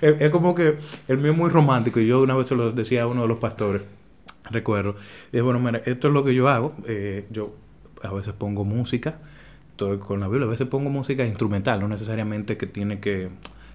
es, 0.00 0.30
como 0.30 0.54
que 0.54 0.76
el 1.08 1.18
mío 1.18 1.32
es 1.32 1.38
muy 1.38 1.50
romántico 1.50 2.00
y 2.00 2.06
yo 2.06 2.22
una 2.22 2.34
vez 2.34 2.46
se 2.46 2.56
lo 2.56 2.72
decía 2.72 3.02
a 3.02 3.06
uno 3.06 3.22
de 3.22 3.28
los 3.28 3.38
pastores, 3.38 3.82
recuerdo, 4.50 4.96
y 5.32 5.40
bueno, 5.40 5.60
mira, 5.60 5.82
esto 5.84 6.08
es 6.08 6.14
lo 6.14 6.24
que 6.24 6.34
yo 6.34 6.48
hago, 6.48 6.74
yo 7.30 7.54
a 8.02 8.12
veces 8.12 8.32
pongo 8.32 8.64
música, 8.64 9.18
estoy 9.70 9.98
con 9.98 10.20
la 10.20 10.28
Biblia, 10.28 10.46
a 10.46 10.50
veces 10.50 10.66
pongo 10.66 10.88
música 10.88 11.26
instrumental, 11.26 11.80
no 11.80 11.88
necesariamente 11.88 12.56
que 12.56 12.66
tiene 12.66 12.98
que, 12.98 13.28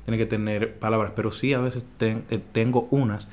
tiene 0.06 0.18
que 0.18 0.26
tener 0.26 0.80
palabras, 0.80 1.12
pero 1.16 1.32
sí 1.32 1.54
a 1.54 1.60
veces 1.60 1.86
eh, 2.00 2.40
tengo 2.52 2.88
unas 2.90 3.28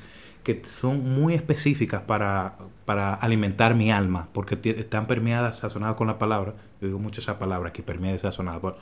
que 0.49 0.67
son 0.67 1.13
muy 1.13 1.35
específicas 1.35 2.01
para, 2.01 2.57
para 2.85 3.13
alimentar 3.13 3.75
mi 3.75 3.91
alma, 3.91 4.29
porque 4.33 4.57
están 4.71 5.05
permeadas, 5.05 5.59
sazonadas 5.59 5.95
con 5.95 6.07
la 6.07 6.17
palabra. 6.17 6.55
Yo 6.81 6.87
digo 6.87 6.99
mucho 6.99 7.21
esa 7.21 7.37
palabra 7.37 7.69
aquí, 7.69 7.83
permeada 7.83 8.15
y 8.15 8.17
sazonada, 8.17 8.75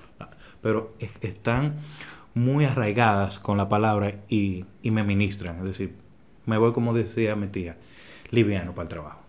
pero 0.61 0.95
están 1.19 1.75
muy 2.33 2.63
arraigadas 2.63 3.39
con 3.39 3.57
la 3.57 3.67
palabra 3.67 4.15
y, 4.29 4.63
y 4.81 4.91
me 4.91 5.03
ministran. 5.03 5.57
Es 5.57 5.63
decir, 5.63 5.95
me 6.45 6.57
voy, 6.57 6.71
como 6.71 6.93
decía 6.93 7.35
mi 7.35 7.47
tía, 7.47 7.75
liviano 8.31 8.73
para 8.73 8.83
el 8.83 8.89
trabajo. 8.89 9.21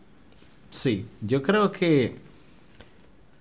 Sí, 0.71 1.09
yo 1.21 1.42
creo 1.42 1.73
que 1.73 2.28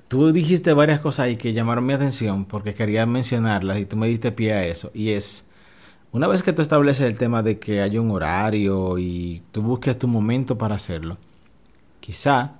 Tú 0.08 0.32
dijiste 0.32 0.72
varias 0.72 1.02
cosas 1.02 1.26
ahí 1.26 1.36
que 1.36 1.52
llamaron 1.52 1.86
mi 1.86 1.92
atención 1.92 2.46
porque 2.46 2.74
quería 2.74 3.06
mencionarlas 3.06 3.78
y 3.80 3.86
tú 3.86 3.98
me 3.98 4.08
diste 4.08 4.32
pie 4.32 4.54
a 4.54 4.66
eso. 4.66 4.90
Y 4.94 5.10
es, 5.10 5.47
una 6.18 6.28
vez 6.28 6.42
que 6.42 6.52
tú 6.52 6.64
estableces 6.64 7.06
el 7.06 7.16
tema 7.16 7.44
de 7.44 7.60
que 7.60 7.80
hay 7.80 8.00
un 8.00 8.10
horario 8.10 8.98
y 8.98 9.44
tú 9.52 9.62
busques 9.62 10.00
tu 10.00 10.08
momento 10.08 10.58
para 10.58 10.74
hacerlo, 10.74 11.20
quizá 12.00 12.56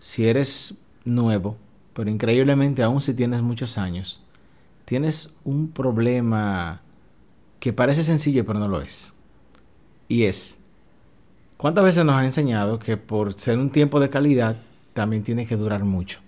si 0.00 0.26
eres 0.26 0.76
nuevo, 1.04 1.56
pero 1.94 2.10
increíblemente 2.10 2.82
aún 2.82 3.00
si 3.00 3.14
tienes 3.14 3.42
muchos 3.42 3.78
años, 3.78 4.24
tienes 4.86 5.32
un 5.44 5.68
problema 5.68 6.80
que 7.60 7.72
parece 7.72 8.02
sencillo 8.02 8.44
pero 8.44 8.58
no 8.58 8.66
lo 8.66 8.80
es. 8.80 9.12
Y 10.08 10.24
es, 10.24 10.58
¿cuántas 11.58 11.84
veces 11.84 12.04
nos 12.04 12.16
ha 12.16 12.24
enseñado 12.24 12.80
que 12.80 12.96
por 12.96 13.34
ser 13.34 13.60
un 13.60 13.70
tiempo 13.70 14.00
de 14.00 14.10
calidad 14.10 14.56
también 14.94 15.22
tiene 15.22 15.46
que 15.46 15.56
durar 15.56 15.84
mucho? 15.84 16.18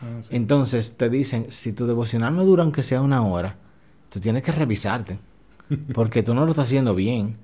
Ah, 0.00 0.22
Entonces 0.30 0.96
te 0.96 1.10
dicen, 1.10 1.52
si 1.52 1.74
tu 1.74 1.86
devocional 1.86 2.34
no 2.34 2.46
dura 2.46 2.62
aunque 2.62 2.82
sea 2.82 3.02
una 3.02 3.20
hora, 3.20 3.56
tú 4.08 4.20
tienes 4.20 4.42
que 4.42 4.52
revisarte. 4.52 5.18
Porque 5.94 6.22
tú 6.22 6.34
no 6.34 6.44
lo 6.44 6.50
estás 6.50 6.68
haciendo 6.68 6.94
bien. 6.94 7.36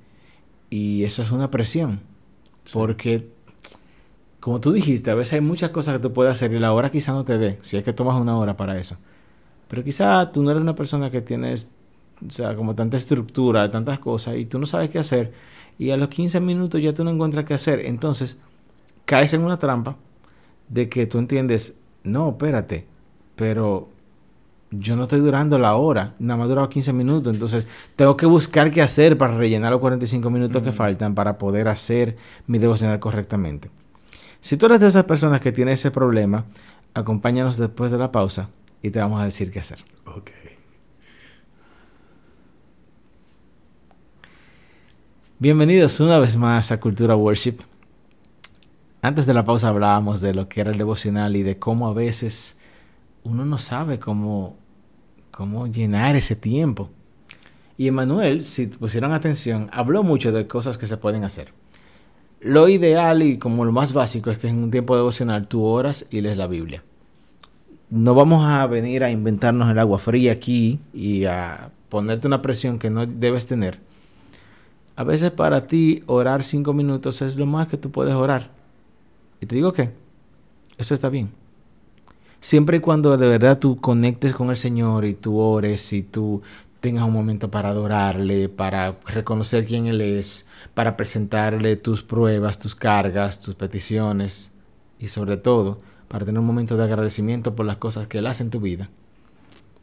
Y 0.71 1.05
eso 1.05 1.23
es 1.23 1.31
una 1.31 1.51
presión. 1.51 2.01
Porque, 2.73 3.29
como 4.41 4.61
tú 4.61 4.73
dijiste, 4.73 5.11
a 5.11 5.15
veces 5.15 5.35
hay 5.35 5.41
muchas 5.41 5.71
cosas 5.71 5.97
que 5.97 6.03
tú 6.03 6.13
puedes 6.13 6.33
hacer 6.33 6.53
y 6.53 6.59
la 6.59 6.73
hora 6.73 6.91
quizá 6.91 7.13
no 7.13 7.25
te 7.25 7.39
dé, 7.39 7.59
si 7.63 7.77
es 7.77 7.85
que 7.85 7.93
tomas 7.93 8.21
una 8.21 8.37
hora 8.37 8.57
para 8.57 8.79
eso. 8.79 8.99
Pero 9.69 9.85
quizá 9.85 10.31
tú 10.33 10.43
no 10.43 10.51
eres 10.51 10.63
una 10.63 10.75
persona 10.75 11.11
que 11.11 11.21
tienes, 11.21 11.73
o 12.27 12.31
sea, 12.31 12.55
como 12.55 12.75
tanta 12.75 12.97
estructura, 12.97 13.71
tantas 13.71 13.99
cosas, 13.99 14.37
y 14.37 14.47
tú 14.47 14.59
no 14.59 14.67
sabes 14.67 14.91
qué 14.91 14.99
hacer. 14.99 15.33
Y 15.79 15.91
a 15.91 15.97
los 15.97 16.09
15 16.09 16.41
minutos 16.41 16.83
ya 16.83 16.93
tú 16.93 17.05
no 17.05 17.11
encuentras 17.11 17.45
qué 17.45 17.55
hacer. 17.55 17.81
Entonces, 17.87 18.39
caes 19.05 19.33
en 19.33 19.43
una 19.43 19.59
trampa 19.59 19.97
de 20.69 20.89
que 20.89 21.07
tú 21.07 21.19
entiendes, 21.19 21.79
no, 22.03 22.31
espérate, 22.31 22.87
pero 23.37 23.89
yo 24.71 24.97
no 24.97 25.05
estoy 25.05 25.21
durando 25.21 25.59
la 25.59 25.75
hora, 25.77 26.15
nada 26.19 26.37
más 26.37 26.47
he 26.47 26.49
durado 26.51 26.69
15 26.69 26.93
minutos, 26.93 27.33
entonces 27.33 27.65
tengo 27.97 28.17
que 28.17 28.27
buscar 28.27 28.71
qué 28.71 28.83
hacer 28.83 29.17
para 29.17 29.37
rellenar 29.37 29.73
los 29.73 29.81
45 29.81 30.29
minutos 30.31 30.63
que 30.63 30.73
faltan 30.73 31.15
para 31.15 31.39
poder 31.39 31.69
hacer 31.69 32.17
mi 32.47 32.59
devocional 32.59 32.99
correctamente. 32.99 33.71
Si 34.41 34.57
tú 34.57 34.67
eres 34.67 34.81
de 34.81 34.89
esas 34.89 35.05
personas 35.05 35.41
que 35.41 35.53
tienen 35.53 35.75
ese 35.75 35.91
problema, 35.91 36.45
acompáñanos 36.95 37.57
después 37.57 37.91
de 37.91 37.99
la 37.99 38.13
pausa 38.13 38.51
y 38.83 38.91
te 38.91 38.99
vamos 38.99 39.21
a 39.21 39.25
decir 39.25 39.51
qué 39.51 39.61
hacer. 39.61 39.83
Ok. 40.05 40.31
Bienvenidos 45.39 46.01
una 46.01 46.19
vez 46.19 46.37
más 46.37 46.73
a 46.73 46.81
Cultura 46.81 47.17
Worship. 47.17 47.57
Antes 49.01 49.25
de 49.27 49.35
la 49.35 49.45
pausa 49.45 49.69
hablábamos 49.69 50.21
de 50.21 50.35
lo 50.35 50.49
que 50.49 50.61
era 50.61 50.73
el 50.73 50.79
devocional 50.79 51.37
y 51.37 51.43
de 51.43 51.59
cómo 51.59 51.89
a 51.89 51.95
veces 51.95 52.58
uno 53.29 53.45
no 53.45 53.59
sabe 53.59 53.99
cómo, 53.99 54.57
cómo 55.31 55.67
llenar 55.67 56.17
ese 56.17 56.35
tiempo. 56.35 56.91
Y 57.77 57.87
Emanuel, 57.87 58.45
si 58.45 58.67
pusieron 58.67 59.13
atención, 59.13 59.71
habló 59.73 60.03
mucho 60.03 60.33
de 60.33 60.47
cosas 60.47 60.79
que 60.79 60.87
se 60.87 60.97
pueden 60.97 61.25
hacer. 61.25 61.53
Lo 62.41 62.69
ideal 62.69 63.23
y 63.23 63.39
como 63.39 63.65
lo 63.65 63.73
más 63.73 63.93
básico 63.93 64.31
es 64.31 64.39
que 64.39 64.49
en 64.49 64.63
un 64.63 64.71
tiempo 64.71 64.97
devocional 64.97 65.47
tú 65.47 65.65
oras 65.65 66.07
y 66.11 66.21
lees 66.21 66.37
la 66.37 66.47
Biblia. 66.47 66.83
No 67.91 68.15
vamos 68.15 68.47
a 68.47 68.67
venir 68.67 69.05
a 69.05 69.11
inventarnos 69.11 69.71
el 69.71 69.79
agua 69.79 69.99
fría 69.99 70.33
aquí 70.33 70.81
y 70.93 71.25
a 71.25 71.71
ponerte 71.89 72.27
una 72.27 72.43
presión 72.43 72.79
que 72.79 72.91
no 72.91 73.07
debes 73.07 73.47
tener. 73.47 73.81
A 74.97 75.05
veces 75.05 75.31
para 75.31 75.67
ti 75.67 76.03
orar 76.07 76.43
cinco 76.43 76.73
minutos 76.73 77.23
es 77.23 77.37
lo 77.37 77.47
más 77.47 77.69
que 77.69 77.77
tú 77.77 77.91
puedes 77.91 78.15
orar. 78.15 78.51
Y 79.41 79.47
te 79.47 79.55
digo 79.55 79.73
que 79.73 79.91
eso 80.77 80.95
está 80.95 81.09
bien. 81.09 81.31
Siempre 82.41 82.77
y 82.77 82.81
cuando 82.81 83.17
de 83.17 83.29
verdad 83.29 83.59
tú 83.59 83.81
conectes 83.81 84.33
con 84.33 84.51
el 84.51 84.57
Señor 84.57 85.05
y 85.05 85.15
tú 85.15 85.39
ores 85.39 85.93
y 85.93 86.03
tú 86.03 86.43
tengas 86.81 87.05
un 87.05 87.13
momento 87.13 87.51
para 87.51 87.71
adorarle, 87.71 88.49
para 88.49 88.99
reconocer 89.07 89.67
quién 89.67 89.87
Él 89.87 90.01
es, 90.01 90.47
para 90.75 90.97
presentarle 90.97 91.77
tus 91.77 92.03
pruebas, 92.03 92.59
tus 92.59 92.75
cargas, 92.75 93.41
tus 93.41 93.55
peticiones 93.55 94.53
y 94.99 95.09
sobre 95.09 95.37
todo 95.37 95.79
para 96.07 96.25
tener 96.25 96.39
un 96.39 96.47
momento 96.47 96.77
de 96.77 96.85
agradecimiento 96.85 97.55
por 97.55 97.67
las 97.67 97.77
cosas 97.77 98.07
que 98.07 98.19
Él 98.19 98.27
hace 98.27 98.43
en 98.43 98.51
tu 98.51 98.61
vida. 98.61 98.89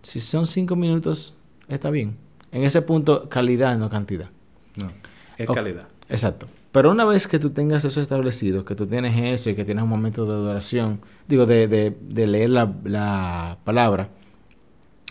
Si 0.02 0.20
son 0.20 0.48
cinco 0.48 0.76
minutos, 0.76 1.36
está 1.68 1.90
bien. 1.90 2.18
En 2.52 2.64
ese 2.64 2.82
punto, 2.82 3.28
calidad, 3.30 3.78
no 3.78 3.90
cantidad. 3.90 4.30
No, 4.76 4.92
es 5.38 5.48
calidad. 5.48 5.88
Exacto. 6.10 6.48
Pero 6.76 6.92
una 6.92 7.06
vez 7.06 7.30
que 7.30 7.40
tú 7.40 7.52
tengas 7.52 7.86
eso 7.86 8.02
establecido, 8.02 8.66
que 8.66 8.76
tú 8.76 8.86
tienes 8.86 9.16
eso 9.18 9.50
y 9.50 9.56
que 9.56 9.64
tienes 9.64 9.86
un 9.86 9.90
momento 9.90 10.26
de 10.26 10.34
adoración, 10.34 11.00
digo, 11.26 11.46
de, 11.46 11.96
leer 12.14 12.50
la, 12.50 13.60
palabra, 13.64 14.10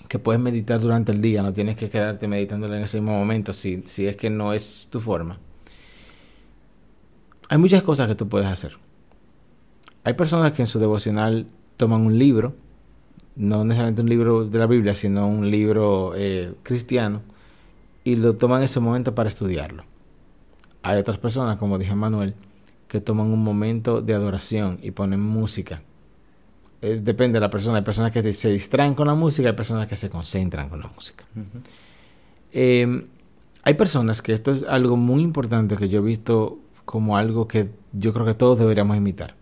que 0.07 0.19
puedes 0.19 0.43
meditar 0.43 0.79
durante 0.79 1.11
el 1.11 1.23
día, 1.23 1.43
no 1.43 1.55
tienes 1.55 1.79
que 1.79 1.89
quedarte 1.89 2.29
meditándola 2.29 2.77
en 2.77 2.85
ese 2.85 3.01
mismo 3.01 3.17
momento 3.17 3.55
si, 3.55 3.83
si 3.87 4.07
es 4.07 4.15
que 4.15 4.29
no 4.29 4.53
es 4.53 4.89
tu 4.91 5.01
forma. 5.01 5.41
Hay 7.49 7.57
muchas 7.57 7.83
cosas 7.83 8.09
que 8.09 8.15
tú 8.15 8.29
puedes 8.29 8.47
hacer. 8.47 8.77
Hay 10.03 10.13
personas 10.13 10.53
que 10.53 10.61
en 10.61 10.67
su 10.67 10.79
devocional 10.79 11.47
toman 11.79 12.03
un 12.03 12.19
libro, 12.19 12.55
no 13.37 13.65
necesariamente 13.65 14.03
un 14.03 14.11
libro 14.11 14.45
de 14.45 14.59
la 14.59 14.67
Biblia, 14.67 14.93
sino 14.93 15.27
un 15.27 15.51
libro 15.51 16.13
eh, 16.15 16.53
cristiano, 16.63 17.23
y 18.05 18.17
lo 18.17 18.37
toman 18.37 18.59
en 18.59 18.65
ese 18.65 18.81
momento 18.81 19.15
para 19.15 19.31
estudiarlo. 19.31 19.94
Hay 20.85 20.99
otras 20.99 21.17
personas, 21.17 21.57
como 21.57 21.79
dije 21.79 21.95
Manuel, 21.95 22.35
que 22.89 23.01
toman 23.01 23.29
un 23.29 23.43
momento 23.43 24.03
de 24.03 24.13
adoración 24.13 24.79
y 24.83 24.91
ponen 24.91 25.19
música. 25.19 25.83
Eh, 26.83 27.01
depende 27.03 27.37
de 27.37 27.41
la 27.41 27.49
persona. 27.49 27.79
Hay 27.79 27.85
personas 27.85 28.13
que 28.13 28.33
se 28.35 28.51
distraen 28.51 28.95
con 28.95 29.07
la 29.07 29.15
música, 29.15 29.49
hay 29.49 29.57
personas 29.57 29.89
que 29.89 29.97
se 29.97 30.11
concentran 30.11 30.69
con 30.69 30.81
la 30.81 30.89
música. 30.89 31.25
Em, 32.53 33.07
hay 33.63 33.75
personas 33.75 34.21
que 34.21 34.35
esto 34.35 34.53
es 34.53 34.63
algo 34.65 34.99
muy 34.99 35.23
importante 35.23 35.79
que 35.79 35.89
yo 35.89 36.01
he 36.01 36.05
visto 36.05 36.59
como 36.85 37.17
algo 37.17 37.49
que 37.49 37.71
yo 37.95 38.13
creo 38.13 38.27
que 38.27 38.35
todos 38.35 38.59
deberíamos 38.59 38.99
imitar. 38.99 39.35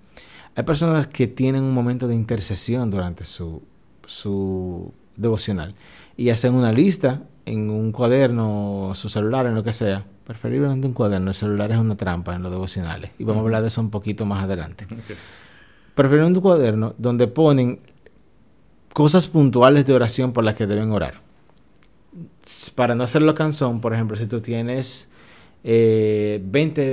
Hay 0.55 0.63
personas 0.63 1.09
que 1.09 1.27
tienen 1.27 1.65
un 1.65 1.75
momento 1.75 2.07
de 2.07 2.15
intercesión 2.15 2.89
durante 2.89 3.25
su, 3.25 3.63
su 4.07 4.93
devocional 5.17 5.75
y 6.17 6.31
hacen 6.31 6.55
una 6.55 6.71
lista 6.71 7.25
en 7.45 7.71
un 7.71 7.93
cuaderno, 7.93 8.93
su 8.95 9.09
celular, 9.09 9.47
en 9.47 9.55
lo 9.55 9.63
que 9.63 9.73
sea, 9.73 10.05
preferiblemente 10.25 10.87
un 10.87 10.93
cuaderno. 10.93 11.31
El 11.31 11.35
celular 11.35 11.73
es 11.73 11.79
una 11.79 11.97
trampa 11.97 12.35
en 12.35 12.43
los 12.43 12.53
devocionales. 12.53 13.11
Y 13.19 13.25
vamos 13.25 13.41
a 13.41 13.45
hablar 13.45 13.63
de 13.63 13.69
eso 13.69 13.81
un 13.81 13.91
poquito 13.91 14.25
más 14.27 14.43
adelante. 14.43 14.87
Preferiblemente 15.95 16.39
un 16.39 16.43
cuaderno 16.43 16.95
donde 16.99 17.27
ponen 17.27 17.81
cosas 18.93 19.27
puntuales 19.27 19.87
de 19.87 19.95
oración 19.95 20.33
por 20.33 20.45
las 20.45 20.55
que 20.55 20.67
deben 20.67 20.91
orar. 20.93 21.15
Para 22.75 22.95
no 22.95 23.05
hacerlo 23.05 23.35
cansón, 23.35 23.81
por 23.81 23.95
ejemplo, 23.95 24.17
si 24.17 24.27
tú 24.27 24.41
tienes 24.41 25.11
20 25.65 26.43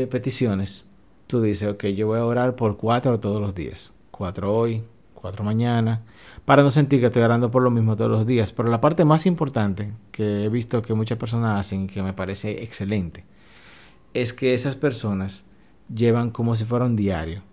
eh, 0.04 0.08
peticiones, 0.08 0.86
tú 1.28 1.42
dices, 1.42 1.70
ok, 1.70 1.86
yo 1.88 2.08
voy 2.08 2.20
a 2.20 2.26
orar 2.26 2.56
por 2.56 2.78
cuatro 2.78 3.20
todos 3.20 3.42
los 3.42 3.54
días. 3.54 3.94
Cuatro 4.12 4.56
hoy, 4.56 4.84
cuatro 5.20 5.44
mañana, 5.44 6.02
para 6.46 6.64
no 6.64 6.72
sentir 6.72 7.00
que 7.00 7.08
estoy 7.08 7.22
orando 7.22 7.52
por 7.52 7.62
lo 7.62 7.72
mismo 7.72 7.96
todos 7.96 8.10
los 8.10 8.26
días. 8.26 8.54
Pero 8.54 8.70
la 8.70 8.82
parte 8.82 9.06
más 9.06 9.26
importante 9.26 9.92
que 10.12 10.46
he 10.46 10.50
visto 10.50 10.82
que 10.82 10.94
muchas 10.94 11.18
personas 11.18 11.60
hacen 11.60 11.84
y 11.84 11.88
que 11.88 12.02
me 12.02 12.14
parece 12.14 12.64
excelente 12.64 13.26
es 14.14 14.34
que 14.34 14.54
esas 14.54 14.76
personas 14.76 15.46
llevan 15.94 16.30
como 16.30 16.56
si 16.56 16.66
fuera 16.66 16.86
un 16.86 16.96
diario. 16.96 17.44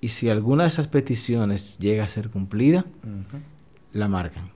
Y 0.00 0.08
si 0.08 0.28
alguna 0.28 0.64
de 0.64 0.68
esas 0.68 0.88
peticiones 0.88 1.78
llega 1.78 2.04
a 2.04 2.08
ser 2.08 2.28
cumplida, 2.28 2.84
la 3.92 4.08
marcan. 4.08 4.50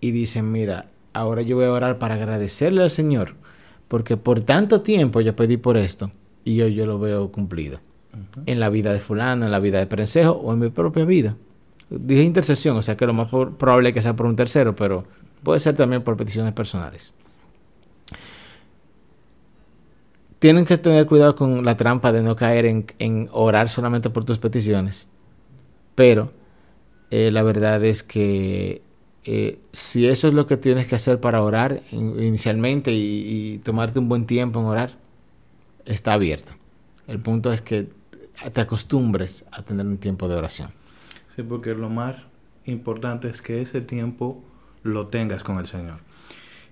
Y 0.00 0.10
dicen, 0.10 0.52
mira, 0.52 0.90
ahora 1.14 1.42
yo 1.42 1.56
voy 1.56 1.64
a 1.64 1.72
orar 1.72 1.98
para 1.98 2.14
agradecerle 2.14 2.82
al 2.82 2.90
Señor, 2.90 3.34
porque 3.88 4.16
por 4.16 4.40
tanto 4.42 4.82
tiempo 4.82 5.20
yo 5.20 5.34
pedí 5.34 5.56
por 5.56 5.76
esto 5.76 6.10
y 6.44 6.60
hoy 6.60 6.74
yo 6.74 6.86
lo 6.86 6.98
veo 6.98 7.32
cumplido. 7.32 7.80
En 8.46 8.60
la 8.60 8.68
vida 8.68 8.92
de 8.92 9.00
fulano, 9.00 9.46
en 9.46 9.52
la 9.52 9.60
vida 9.60 9.78
de 9.78 9.86
Prensejo 9.86 10.32
o 10.32 10.52
en 10.52 10.58
mi 10.58 10.68
propia 10.70 11.04
vida. 11.04 11.36
Dije 11.90 12.22
intercesión, 12.22 12.76
o 12.76 12.82
sea 12.82 12.96
que 12.96 13.06
lo 13.06 13.14
más 13.14 13.28
probable 13.30 13.90
es 13.90 13.94
que 13.94 14.02
sea 14.02 14.16
por 14.16 14.26
un 14.26 14.36
tercero, 14.36 14.74
pero 14.74 15.04
puede 15.42 15.60
ser 15.60 15.76
también 15.76 16.02
por 16.02 16.16
peticiones 16.16 16.54
personales. 16.54 17.14
Tienen 20.38 20.66
que 20.66 20.76
tener 20.76 21.06
cuidado 21.06 21.36
con 21.36 21.64
la 21.64 21.76
trampa 21.76 22.12
de 22.12 22.22
no 22.22 22.36
caer 22.36 22.66
en, 22.66 23.28
orar 23.32 23.68
solamente 23.68 24.10
por 24.10 24.24
tus 24.24 24.38
peticiones. 24.38 25.08
Pero 25.94 26.32
eh, 27.10 27.30
la 27.30 27.42
verdad 27.42 27.82
es 27.84 28.02
que 28.02 28.82
eh, 29.24 29.58
si 29.72 30.06
eso 30.06 30.28
es 30.28 30.34
lo 30.34 30.46
que 30.46 30.58
tienes 30.58 30.86
que 30.86 30.96
hacer 30.96 31.18
para 31.18 31.42
orar 31.42 31.82
inicialmente 31.92 32.92
y, 32.92 33.58
tomarte 33.64 33.98
un 33.98 34.08
buen 34.08 34.26
tiempo 34.26 34.60
en 34.60 34.66
orar, 34.66 34.90
está 35.86 36.12
abierto. 36.12 36.52
El 37.06 37.20
punto 37.20 37.52
es 37.52 37.62
que 37.62 37.88
te 38.52 38.60
acostumbres 38.60 39.44
a 39.52 39.62
tener 39.62 39.86
un 39.86 39.98
tiempo 39.98 40.28
de 40.28 40.36
oración. 40.36 40.70
Sí, 41.34 41.42
porque 41.42 41.74
lo 41.74 41.88
más 41.88 42.16
importante 42.64 43.28
es 43.28 43.42
que 43.42 43.60
ese 43.60 43.80
tiempo 43.80 44.42
lo 44.82 45.08
tengas 45.08 45.42
con 45.42 45.58
el 45.58 45.66
Señor. 45.66 45.98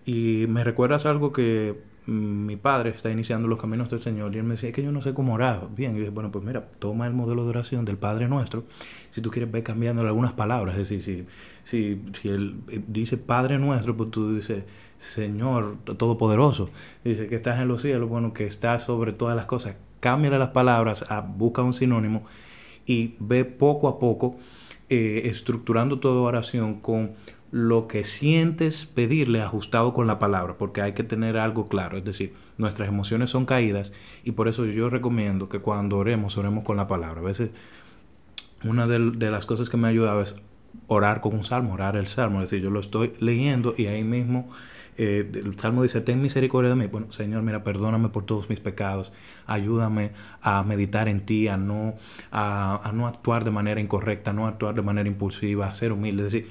Y 0.04 0.46
me 0.48 0.64
recuerdas 0.64 1.06
algo 1.06 1.32
que 1.32 1.80
mm, 2.06 2.46
mi 2.46 2.56
padre 2.56 2.90
está 2.90 3.10
iniciando 3.10 3.48
los 3.48 3.60
caminos 3.60 3.88
del 3.88 4.00
Señor 4.00 4.34
y 4.34 4.38
él 4.38 4.44
me 4.44 4.54
decía, 4.54 4.72
que 4.72 4.82
yo 4.82 4.92
no 4.92 5.02
sé 5.02 5.14
cómo 5.14 5.34
orar. 5.34 5.68
Bien, 5.74 5.94
y 5.94 5.98
dije, 5.98 6.10
bueno, 6.10 6.30
pues 6.30 6.44
mira, 6.44 6.68
toma 6.78 7.06
el 7.06 7.12
modelo 7.12 7.44
de 7.44 7.50
oración 7.50 7.84
del 7.84 7.96
Padre 7.96 8.28
Nuestro. 8.28 8.64
Si 9.10 9.20
tú 9.20 9.30
quieres 9.30 9.50
ver 9.50 9.62
cambiando 9.62 10.02
algunas 10.02 10.32
palabras, 10.32 10.76
es 10.76 10.88
decir, 10.88 11.02
si, 11.02 11.26
si, 11.62 12.02
si 12.20 12.28
él 12.28 12.60
eh, 12.68 12.82
dice 12.86 13.16
Padre 13.16 13.58
Nuestro, 13.58 13.96
pues 13.96 14.10
tú 14.10 14.34
dices 14.34 14.64
Señor 14.96 15.78
Todopoderoso. 15.84 16.70
Dice 17.04 17.28
que 17.28 17.36
estás 17.36 17.60
en 17.60 17.68
los 17.68 17.82
cielos, 17.82 18.08
bueno, 18.08 18.32
que 18.32 18.46
estás 18.46 18.84
sobre 18.84 19.12
todas 19.12 19.36
las 19.36 19.46
cosas. 19.46 19.76
Cámbiale 20.02 20.36
las 20.36 20.48
palabras, 20.48 21.04
a, 21.10 21.20
busca 21.20 21.62
un 21.62 21.74
sinónimo 21.74 22.24
y 22.84 23.14
ve 23.20 23.44
poco 23.44 23.86
a 23.86 24.00
poco 24.00 24.36
eh, 24.88 25.22
estructurando 25.26 26.00
toda 26.00 26.20
oración 26.22 26.80
con 26.80 27.12
lo 27.52 27.86
que 27.86 28.02
sientes 28.02 28.84
pedirle 28.84 29.42
ajustado 29.42 29.94
con 29.94 30.08
la 30.08 30.18
palabra, 30.18 30.58
porque 30.58 30.82
hay 30.82 30.92
que 30.94 31.04
tener 31.04 31.36
algo 31.36 31.68
claro, 31.68 31.98
es 31.98 32.04
decir, 32.04 32.34
nuestras 32.58 32.88
emociones 32.88 33.30
son 33.30 33.44
caídas 33.44 33.92
y 34.24 34.32
por 34.32 34.48
eso 34.48 34.64
yo 34.64 34.90
recomiendo 34.90 35.48
que 35.48 35.60
cuando 35.60 35.98
oremos, 35.98 36.36
oremos 36.36 36.64
con 36.64 36.76
la 36.76 36.88
palabra. 36.88 37.20
A 37.20 37.24
veces 37.24 37.50
una 38.64 38.88
de, 38.88 39.30
las 39.30 39.46
cosas 39.46 39.70
que 39.70 39.76
me 39.76 39.86
ha 39.86 39.90
ayudado 39.90 40.20
es 40.20 40.34
orar 40.86 41.20
con 41.20 41.34
un 41.34 41.44
salmo, 41.44 41.74
orar 41.74 41.96
el 41.96 42.06
salmo, 42.06 42.42
es 42.42 42.50
decir, 42.50 42.62
yo 42.62 42.70
lo 42.70 42.80
estoy 42.80 43.12
leyendo 43.20 43.74
y 43.76 43.86
ahí 43.86 44.04
mismo 44.04 44.48
eh, 44.98 45.30
el 45.34 45.58
salmo 45.58 45.82
dice, 45.82 46.02
ten 46.02 46.20
misericordia 46.20 46.70
de 46.70 46.76
mí. 46.76 46.86
Bueno, 46.86 47.10
Señor, 47.10 47.42
mira, 47.42 47.64
perdóname 47.64 48.10
por 48.10 48.24
todos 48.26 48.50
mis 48.50 48.60
pecados, 48.60 49.12
ayúdame 49.46 50.12
a 50.42 50.62
meditar 50.64 51.08
en 51.08 51.24
ti, 51.24 51.48
a 51.48 51.56
no, 51.56 51.94
a, 52.30 52.80
a 52.86 52.92
no 52.92 53.06
actuar 53.06 53.44
de 53.44 53.50
manera 53.50 53.80
incorrecta, 53.80 54.30
a 54.30 54.34
no 54.34 54.46
actuar 54.46 54.74
de 54.74 54.82
manera 54.82 55.08
impulsiva, 55.08 55.66
a 55.66 55.74
ser 55.74 55.92
humilde, 55.92 56.26
es 56.26 56.32
decir, 56.32 56.50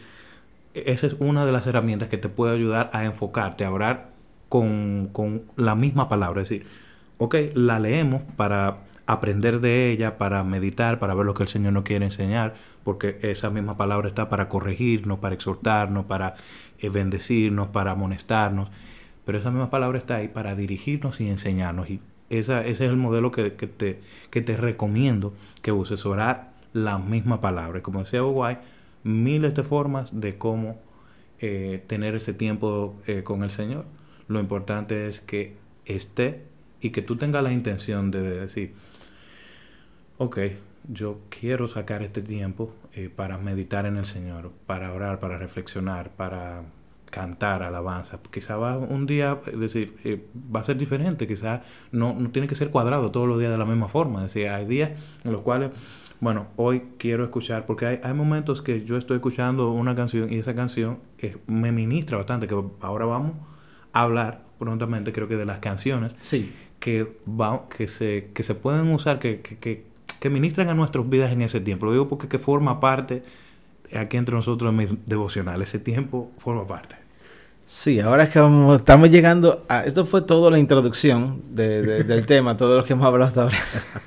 esa 0.74 1.08
es 1.08 1.16
una 1.20 1.46
de 1.46 1.52
las 1.52 1.68
herramientas 1.68 2.08
que 2.08 2.18
te 2.18 2.30
puede 2.30 2.56
ayudar 2.56 2.90
a 2.94 3.06
enfocarte, 3.06 3.66
a 3.66 3.72
orar 3.72 4.10
con, 4.50 5.10
con 5.12 5.44
la 5.56 5.76
misma 5.76 6.10
palabra. 6.10 6.42
Es 6.42 6.50
decir, 6.50 6.68
ok, 7.18 7.36
la 7.54 7.80
leemos 7.80 8.24
para 8.38 8.80
aprender 9.14 9.60
de 9.60 9.92
ella, 9.92 10.18
para 10.18 10.44
meditar, 10.44 11.00
para 11.00 11.14
ver 11.14 11.26
lo 11.26 11.34
que 11.34 11.44
el 11.44 11.50
Señor 11.50 11.74
nos 11.74 11.84
quiere 11.84 12.06
enseñar, 12.06 12.56
porque 12.84 13.20
esa 13.22 13.50
misma 13.50 13.78
palabra 13.78 14.08
está 14.08 14.30
para 14.30 14.50
corregirnos, 14.50 15.20
para 15.20 15.36
exhortarnos, 15.36 16.06
para 16.06 16.36
eh, 16.80 16.90
bendecirnos, 16.90 17.70
para 17.70 17.92
amonestarnos, 17.92 18.70
pero 19.26 19.38
esa 19.38 19.52
misma 19.52 19.70
palabra 19.70 19.98
está 19.98 20.18
ahí 20.18 20.28
para 20.28 20.56
dirigirnos 20.56 21.20
y 21.22 21.30
enseñarnos. 21.30 21.90
Y 21.90 22.00
esa, 22.30 22.62
ese 22.62 22.86
es 22.86 22.92
el 22.92 22.98
modelo 22.98 23.32
que, 23.32 23.54
que, 23.54 23.68
te, 23.68 24.00
que 24.30 24.42
te 24.42 24.58
recomiendo 24.58 25.34
que 25.62 25.72
uses, 25.72 26.06
orar 26.06 26.54
la 26.74 26.98
misma 26.98 27.42
palabra. 27.42 27.82
Como 27.82 28.00
decía 28.00 28.24
Uruguay, 28.24 28.58
miles 29.04 29.54
de 29.56 29.64
formas 29.64 30.20
de 30.20 30.38
cómo 30.38 30.80
eh, 31.40 31.84
tener 31.88 32.16
ese 32.16 32.34
tiempo 32.34 33.00
eh, 33.08 33.24
con 33.24 33.44
el 33.44 33.52
Señor. 33.52 33.86
Lo 34.28 34.40
importante 34.40 35.08
es 35.08 35.20
que 35.20 35.58
esté 35.86 36.44
y 36.80 36.92
que 36.92 37.02
tú 37.02 37.16
tengas 37.16 37.44
la 37.44 37.52
intención 37.52 38.12
de 38.12 38.22
decir, 38.22 38.74
ok, 40.22 40.38
yo 40.88 41.20
quiero 41.30 41.68
sacar 41.68 42.04
este 42.04 42.22
tiempo 42.22 42.74
eh, 42.94 43.10
para 43.10 43.38
meditar 43.38 43.86
en 43.86 43.98
el 43.98 44.06
Señor, 44.06 44.52
para 44.68 44.94
orar, 44.94 45.20
para 45.20 45.38
reflexionar, 45.38 46.12
para 46.12 46.64
cantar 47.10 47.64
alabanza. 47.64 48.20
Quizá 48.30 48.56
va 48.56 48.78
un 48.78 49.06
día, 49.06 49.40
es 49.48 49.60
decir, 49.60 50.28
va 50.56 50.60
a 50.60 50.64
ser 50.64 50.78
diferente, 50.78 51.28
quizá 51.28 51.62
no, 51.92 52.14
no 52.14 52.30
tiene 52.30 52.48
que 52.48 52.56
ser 52.56 52.70
cuadrado 52.70 53.12
todos 53.12 53.28
los 53.28 53.40
días 53.40 53.52
de 53.52 53.58
la 53.58 53.66
misma 53.66 53.88
forma. 53.88 54.24
Es 54.24 54.34
decir, 54.34 54.50
hay 54.50 54.66
días 54.66 54.92
en 55.24 55.32
los 55.32 55.42
cuales 55.42 55.72
bueno, 56.22 56.50
hoy 56.56 56.84
quiero 57.00 57.24
escuchar, 57.24 57.66
porque 57.66 57.88
hay, 57.88 58.00
hay 58.04 58.14
momentos 58.14 58.62
que 58.62 58.86
yo 58.86 58.96
estoy 58.96 59.16
escuchando 59.16 59.72
una 59.72 59.96
canción 59.96 60.32
y 60.32 60.38
esa 60.38 60.54
canción 60.54 61.00
me 61.48 61.72
ministra 61.72 62.16
bastante, 62.16 62.48
que 62.48 62.56
ahora 62.82 63.06
vamos 63.06 63.34
a 63.92 64.04
hablar 64.04 64.44
prontamente, 64.60 65.14
creo 65.14 65.28
que 65.28 65.36
de 65.36 65.46
las 65.48 65.62
canciones 65.62 66.14
sí. 66.20 66.54
que, 66.80 67.18
va, 67.28 67.68
que, 67.76 67.88
se, 67.88 68.30
que 68.36 68.44
se 68.44 68.54
pueden 68.54 68.94
usar, 68.94 69.18
que, 69.18 69.42
que, 69.42 69.58
que, 69.58 69.91
ministran 70.30 70.70
a 70.70 70.74
nuestras 70.74 71.10
vidas 71.10 71.32
en 71.32 71.42
ese 71.42 71.60
tiempo. 71.60 71.86
Lo 71.86 71.92
digo 71.94 72.08
porque 72.08 72.28
que 72.28 72.40
forma 72.40 72.80
parte 72.80 73.24
aquí 73.94 74.18
entre 74.18 74.36
nosotros 74.36 74.70
en 74.70 74.76
mi 74.78 74.88
devocional, 75.06 75.62
ese 75.62 75.80
tiempo 75.80 76.32
forma 76.38 76.68
parte. 76.68 76.96
Sí, 77.66 78.02
ahora 78.02 78.24
es 78.24 78.30
que 78.32 78.40
vamos, 78.40 78.80
estamos 78.82 79.10
llegando 79.10 79.66
a... 79.70 79.86
Esto 79.86 80.06
fue 80.06 80.22
toda 80.22 80.52
la 80.52 80.60
introducción 80.60 81.42
de, 81.50 82.04
del 82.04 82.26
tema, 82.28 82.58
todo 82.58 82.76
lo 82.76 82.84
que 82.84 82.94
hemos 82.94 83.06
hablado 83.06 83.30
hasta 83.30 83.44
ahora. 83.44 83.58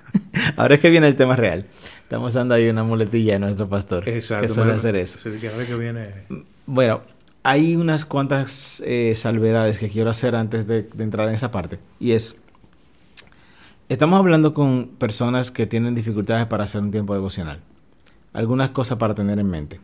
ahora 0.56 0.74
es 0.74 0.80
que 0.80 0.90
viene 0.90 1.06
el 1.06 1.16
tema 1.16 1.34
real. 1.34 1.64
Estamos 2.02 2.34
dando 2.34 2.54
ahí 2.54 2.68
una 2.68 2.84
muletilla 2.84 3.32
de 3.32 3.38
nuestro 3.38 3.66
pastor. 3.66 4.06
Exacto. 4.06 4.42
Que 4.42 4.48
suele 4.52 4.74
hacer 4.74 4.96
eso. 4.96 5.18
que 5.40 5.76
viene... 5.76 6.10
Bueno, 6.66 7.00
hay 7.42 7.76
unas 7.76 8.04
cuantas 8.04 8.82
eh, 8.86 9.14
salvedades 9.16 9.78
que 9.78 9.88
quiero 9.88 10.10
hacer 10.10 10.36
antes 10.36 10.66
de, 10.66 10.88
entrar 10.98 11.28
en 11.28 11.34
esa 11.34 11.50
parte. 11.50 11.78
Y 11.98 12.12
es, 12.12 12.36
estamos 13.88 14.18
hablando 14.18 14.54
con 14.54 14.88
personas 14.98 15.50
que 15.50 15.66
tienen 15.66 15.94
dificultades 15.94 16.46
para 16.46 16.64
hacer 16.64 16.80
un 16.82 16.90
tiempo 16.90 17.14
devocional. 17.14 17.60
Algunas 18.32 18.70
cosas 18.70 18.98
para 18.98 19.14
tener 19.14 19.38
en 19.38 19.48
mente. 19.48 19.80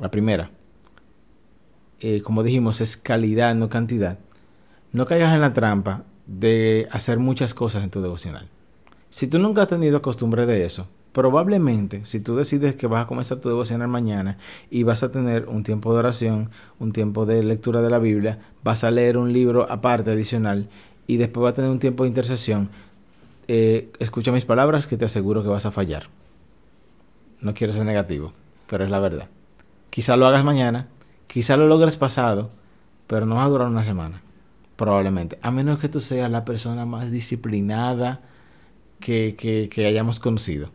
La 0.00 0.10
primera, 0.10 0.50
eh, 2.00 2.22
como 2.22 2.42
dijimos, 2.42 2.80
es 2.80 2.96
calidad, 2.96 3.54
no 3.54 3.68
cantidad. 3.68 4.18
No 4.92 5.06
caigas 5.06 5.34
en 5.34 5.40
la 5.40 5.52
trampa 5.52 6.04
de 6.26 6.88
hacer 6.90 7.18
muchas 7.18 7.54
cosas 7.54 7.84
en 7.84 7.90
tu 7.90 8.00
devocional. 8.00 8.48
Si 9.10 9.26
tú 9.28 9.38
nunca 9.38 9.62
has 9.62 9.68
tenido 9.68 10.02
costumbre 10.02 10.46
de 10.46 10.64
eso, 10.64 10.88
probablemente 11.12 12.04
si 12.04 12.18
tú 12.18 12.34
decides 12.34 12.74
que 12.74 12.88
vas 12.88 13.04
a 13.04 13.06
comenzar 13.06 13.38
tu 13.38 13.48
devocional 13.48 13.86
mañana 13.86 14.38
y 14.70 14.82
vas 14.82 15.04
a 15.04 15.12
tener 15.12 15.46
un 15.46 15.62
tiempo 15.62 15.92
de 15.92 16.00
oración, 16.00 16.50
un 16.80 16.92
tiempo 16.92 17.24
de 17.24 17.42
lectura 17.44 17.82
de 17.82 17.90
la 17.90 18.00
Biblia, 18.00 18.40
vas 18.64 18.82
a 18.82 18.90
leer 18.90 19.16
un 19.16 19.32
libro 19.32 19.70
aparte 19.70 20.10
adicional 20.10 20.68
y 21.06 21.18
después 21.18 21.44
vas 21.44 21.52
a 21.52 21.56
tener 21.56 21.70
un 21.70 21.78
tiempo 21.78 22.02
de 22.02 22.08
intercesión, 22.08 22.68
eh, 23.48 23.90
escucha 23.98 24.32
mis 24.32 24.44
palabras 24.44 24.86
que 24.86 24.96
te 24.96 25.04
aseguro 25.04 25.42
que 25.42 25.48
vas 25.48 25.66
a 25.66 25.70
fallar. 25.70 26.04
No 27.40 27.54
quiero 27.54 27.72
ser 27.72 27.84
negativo, 27.84 28.32
pero 28.68 28.84
es 28.84 28.90
la 28.90 29.00
verdad. 29.00 29.28
Quizá 29.90 30.16
lo 30.16 30.26
hagas 30.26 30.44
mañana, 30.44 30.88
quizá 31.26 31.56
lo 31.56 31.66
logres 31.66 31.96
pasado, 31.96 32.50
pero 33.06 33.26
no 33.26 33.36
va 33.36 33.44
a 33.44 33.48
durar 33.48 33.68
una 33.68 33.84
semana, 33.84 34.22
probablemente. 34.76 35.38
A 35.42 35.50
menos 35.50 35.78
que 35.78 35.88
tú 35.88 36.00
seas 36.00 36.30
la 36.30 36.44
persona 36.44 36.86
más 36.86 37.10
disciplinada 37.10 38.22
que, 39.00 39.36
que, 39.70 39.86
hayamos 39.86 40.20
conocido. 40.20 40.70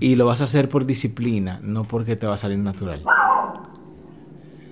Y 0.00 0.16
lo 0.16 0.26
vas 0.26 0.40
a 0.40 0.44
hacer 0.44 0.68
por 0.68 0.86
disciplina, 0.86 1.60
no 1.62 1.84
porque 1.84 2.16
te 2.16 2.26
va 2.26 2.34
a 2.34 2.38
salir 2.38 2.58
natural. 2.58 3.02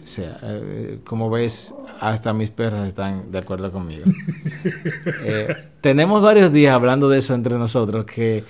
Sea, 0.03 0.39
eh, 0.43 0.99
como 1.05 1.31
ves, 1.31 1.75
hasta 2.01 2.33
mis 2.33 2.51
perras 2.51 2.89
están 2.89 3.31
de 3.31 3.39
acuerdo 3.39 3.71
conmigo. 3.73 4.05
Eh, 5.23 5.57
tenemos 5.81 6.23
varios 6.23 6.53
días 6.53 6.75
hablando 6.75 7.09
de 7.09 7.19
eso 7.19 7.35
entre 7.35 7.57
nosotros, 7.57 8.05
que 8.05 8.45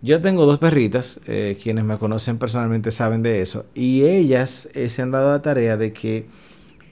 yo 0.00 0.20
tengo 0.20 0.46
dos 0.46 0.58
perritas, 0.58 1.20
eh, 1.26 1.58
quienes 1.62 1.84
me 1.84 1.98
conocen 1.98 2.38
personalmente 2.38 2.90
saben 2.90 3.22
de 3.22 3.42
eso, 3.42 3.66
y 3.74 4.04
ellas 4.04 4.70
se 4.86 5.02
han 5.02 5.10
dado 5.10 5.30
la 5.30 5.42
tarea 5.42 5.76
de 5.76 5.92
que 5.92 6.26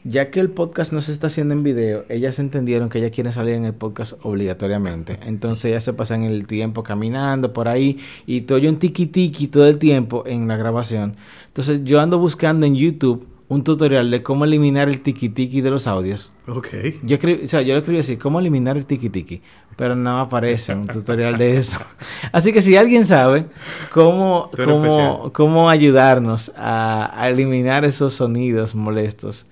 ya 0.05 0.31
que 0.31 0.41
el 0.41 0.51
podcast 0.51 0.93
no 0.93 1.03
se 1.03 1.13
está 1.13 1.27
haciendo 1.27 1.55
en 1.55 1.63
video, 1.63 2.05
ellas 2.09 2.39
entendieron 2.39 2.89
que 2.89 2.99
ellas 2.99 3.11
quieren 3.11 3.33
salir 3.33 3.55
en 3.55 3.65
el 3.67 3.75
podcast 3.75 4.15
obligatoriamente. 4.23 5.19
Entonces 5.27 5.67
ellas 5.67 5.85
se 5.85 5.93
pasan 5.93 6.25
el 6.25 6.47
tiempo 6.47 6.83
caminando 6.83 7.53
por 7.53 7.69
ahí 7.69 7.99
y 8.27 8.43
todo 8.43 8.59
yo 8.59 8.71
un 8.71 8.79
tiki 8.79 9.07
tiki 9.07 9.49
todo 9.49 9.67
el 9.69 9.79
tiempo 9.79 10.25
en 10.27 10.49
la 10.49 10.57
grabación. 10.57 11.17
Entonces 11.49 11.85
yo 11.85 12.01
ando 12.01 12.19
buscando 12.19 12.67
en 12.67 12.75
YouTube 12.77 13.27
un 13.51 13.65
tutorial 13.65 14.13
de 14.13 14.23
cómo 14.23 14.45
eliminar 14.45 14.89
el 14.89 15.03
tiki 15.03 15.29
tiki 15.29 15.61
de 15.61 15.71
los 15.71 15.89
audios. 15.89 16.31
Ok. 16.47 16.69
Yo 17.03 17.17
o 17.17 17.47
sea, 17.49 17.63
yo 17.63 17.75
lo 17.75 17.81
escribí 17.81 17.99
así, 17.99 18.17
cómo 18.17 18.39
eliminar 18.39 18.77
el 18.77 18.87
tiki 18.87 19.11
tiki, 19.11 19.43
pero 19.77 19.97
no 19.97 20.21
aparece 20.21 20.73
un 20.73 20.87
tutorial 20.87 21.37
de 21.37 21.57
eso. 21.57 21.81
Así 22.33 22.53
que 22.53 22.61
si 22.61 22.77
alguien 22.77 23.05
sabe 23.05 23.47
cómo, 23.93 24.53
cómo, 24.65 25.33
cómo 25.33 25.69
ayudarnos 25.69 26.53
a, 26.57 27.11
a 27.21 27.29
eliminar 27.29 27.85
esos 27.85 28.15
sonidos 28.15 28.77
molestos, 28.77 29.49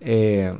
eh, 0.00 0.54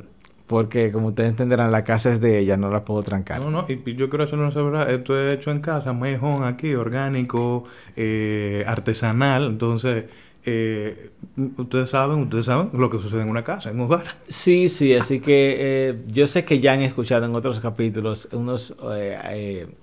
porque 0.47 0.91
como 0.91 1.07
ustedes 1.07 1.29
entenderán, 1.29 1.71
la 1.71 1.85
casa 1.85 2.11
es 2.11 2.19
de 2.19 2.37
ella, 2.37 2.57
no 2.57 2.69
la 2.69 2.83
puedo 2.83 3.01
trancar. 3.01 3.39
No, 3.39 3.49
no, 3.49 3.65
y 3.65 3.95
yo 3.95 4.09
quiero 4.09 4.25
hacer 4.25 4.37
una 4.37 4.49
verdad. 4.49 4.91
Esto 4.91 5.17
es 5.17 5.37
hecho 5.37 5.51
en 5.51 5.61
casa, 5.61 5.93
mejor 5.93 6.43
aquí, 6.43 6.75
orgánico, 6.75 7.63
eh, 7.95 8.65
artesanal. 8.67 9.45
Entonces, 9.45 10.05
eh, 10.45 11.11
ustedes 11.57 11.89
saben, 11.89 12.19
ustedes 12.19 12.45
saben 12.45 12.69
lo 12.73 12.89
que 12.89 12.99
sucede 12.99 13.21
en 13.21 13.29
una 13.29 13.43
casa, 13.43 13.69
en 13.69 13.79
un 13.79 13.85
hogar. 13.85 14.17
Sí, 14.27 14.69
sí, 14.69 14.93
así 14.93 15.19
que 15.19 15.57
eh, 15.59 16.03
yo 16.07 16.27
sé 16.27 16.45
que 16.45 16.59
ya 16.59 16.73
han 16.73 16.81
escuchado 16.81 17.25
en 17.25 17.35
otros 17.35 17.59
capítulos 17.59 18.29
unos 18.31 18.75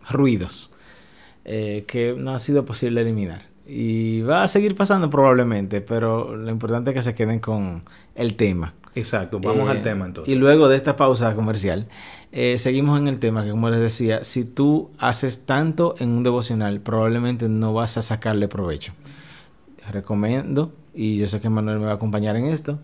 ruidos 0.08 0.72
que 1.44 2.14
no 2.16 2.34
ha 2.34 2.38
sido 2.38 2.64
posible 2.64 3.00
eliminar. 3.00 3.50
Y 3.72 4.22
va 4.22 4.42
a 4.42 4.48
seguir 4.48 4.74
pasando 4.74 5.10
probablemente, 5.10 5.80
pero 5.80 6.34
lo 6.34 6.50
importante 6.50 6.90
es 6.90 6.94
que 6.94 7.02
se 7.04 7.14
queden 7.14 7.38
con 7.38 7.84
el 8.16 8.34
tema. 8.34 8.74
Exacto, 8.94 9.38
vamos 9.38 9.68
al 9.70 9.76
eh, 9.76 9.80
tema 9.80 10.06
entonces. 10.06 10.32
Y 10.32 10.36
luego 10.36 10.68
de 10.68 10.76
esta 10.76 10.96
pausa 10.96 11.34
comercial, 11.34 11.86
eh, 12.32 12.58
seguimos 12.58 12.98
en 12.98 13.06
el 13.06 13.20
tema 13.20 13.44
que 13.44 13.50
como 13.50 13.70
les 13.70 13.80
decía, 13.80 14.24
si 14.24 14.44
tú 14.44 14.90
haces 14.98 15.46
tanto 15.46 15.94
en 15.98 16.08
un 16.10 16.24
devocional, 16.24 16.80
probablemente 16.80 17.48
no 17.48 17.72
vas 17.72 17.96
a 17.96 18.02
sacarle 18.02 18.48
provecho. 18.48 18.92
Recomiendo, 19.90 20.72
y 20.94 21.16
yo 21.16 21.26
sé 21.26 21.40
que 21.40 21.48
Manuel 21.48 21.78
me 21.78 21.86
va 21.86 21.92
a 21.92 21.94
acompañar 21.96 22.36
en 22.36 22.46
esto, 22.46 22.78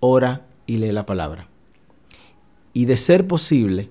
ora 0.00 0.46
y 0.66 0.78
lee 0.78 0.92
la 0.92 1.06
palabra. 1.06 1.48
Y 2.72 2.84
de 2.84 2.96
ser 2.96 3.26
posible, 3.26 3.90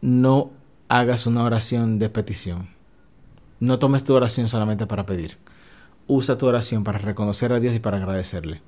no 0.00 0.50
hagas 0.88 1.26
una 1.26 1.44
oración 1.44 1.98
de 1.98 2.08
petición. 2.08 2.68
No 3.60 3.78
tomes 3.78 4.04
tu 4.04 4.14
oración 4.14 4.48
solamente 4.48 4.86
para 4.86 5.06
pedir. 5.06 5.38
Usa 6.06 6.36
tu 6.36 6.46
oración 6.46 6.84
para 6.84 6.98
reconocer 6.98 7.52
a 7.52 7.60
Dios 7.60 7.74
y 7.74 7.78
para 7.78 7.96
agradecerle. 7.96 8.60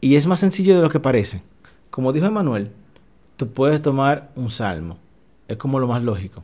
Y 0.00 0.16
es 0.16 0.26
más 0.26 0.40
sencillo 0.40 0.76
de 0.76 0.82
lo 0.82 0.90
que 0.90 1.00
parece. 1.00 1.42
Como 1.90 2.12
dijo 2.12 2.26
Emanuel, 2.26 2.72
tú 3.36 3.48
puedes 3.48 3.82
tomar 3.82 4.30
un 4.34 4.50
salmo. 4.50 4.98
Es 5.48 5.58
como 5.58 5.78
lo 5.78 5.86
más 5.86 6.02
lógico. 6.02 6.42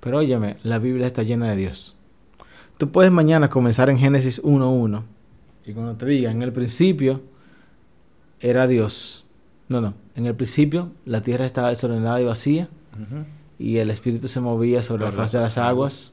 Pero 0.00 0.18
óyeme, 0.18 0.56
la 0.62 0.78
Biblia 0.78 1.06
está 1.06 1.22
llena 1.22 1.50
de 1.50 1.56
Dios. 1.56 1.95
Tú 2.78 2.90
puedes 2.90 3.10
mañana 3.10 3.48
comenzar 3.48 3.88
en 3.90 3.98
Génesis 3.98 4.42
1.1 4.42 5.02
y 5.66 5.72
cuando 5.72 5.94
te 5.96 6.06
diga, 6.06 6.30
en 6.30 6.42
el 6.42 6.52
principio 6.52 7.22
era 8.40 8.66
Dios. 8.66 9.24
No, 9.68 9.80
no. 9.80 9.94
En 10.14 10.26
el 10.26 10.34
principio 10.34 10.92
la 11.04 11.22
tierra 11.22 11.44
estaba 11.44 11.70
desordenada 11.70 12.20
y 12.20 12.24
vacía 12.24 12.68
y 13.58 13.78
el 13.78 13.90
Espíritu 13.90 14.28
se 14.28 14.40
movía 14.40 14.82
sobre 14.82 15.04
la 15.04 15.12
faz 15.12 15.32
de 15.32 15.40
las 15.40 15.58
aguas. 15.58 16.12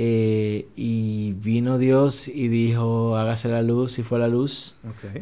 Eh, 0.00 0.68
y 0.76 1.32
vino 1.32 1.76
Dios 1.76 2.28
y 2.28 2.46
dijo, 2.46 3.16
hágase 3.16 3.48
la 3.48 3.62
luz 3.62 3.98
y 3.98 4.04
fue 4.04 4.20
la 4.20 4.28
luz. 4.28 4.76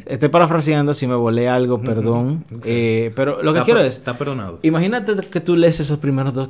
Estoy 0.05 0.29
parafraseando, 0.29 0.93
si 0.93 1.07
me 1.07 1.15
volé 1.15 1.49
algo, 1.49 1.81
perdón. 1.81 2.45
Eh, 2.63 3.11
pero 3.15 3.41
lo 3.41 3.55
que 3.55 3.61
quiero 3.61 3.79
es... 3.79 3.97
Está 3.97 4.19
perdonado. 4.19 4.59
Imagínate 4.61 5.15
que 5.15 5.41
tú 5.41 5.55
lees 5.55 5.79
esos 5.79 5.97
primeros 5.97 6.35
dos, 6.35 6.47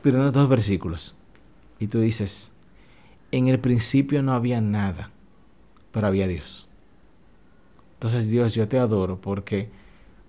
primeros 0.00 0.32
dos 0.32 0.48
versículos 0.48 1.14
y 1.78 1.86
tú 1.86 2.00
dices, 2.00 2.50
en 3.30 3.48
el 3.48 3.58
principio 3.58 4.22
no 4.22 4.32
había 4.32 4.60
nada, 4.60 5.10
pero 5.92 6.06
había 6.06 6.26
Dios. 6.26 6.68
Entonces 7.94 8.30
Dios, 8.30 8.54
yo 8.54 8.68
te 8.68 8.78
adoro 8.78 9.20
porque 9.20 9.70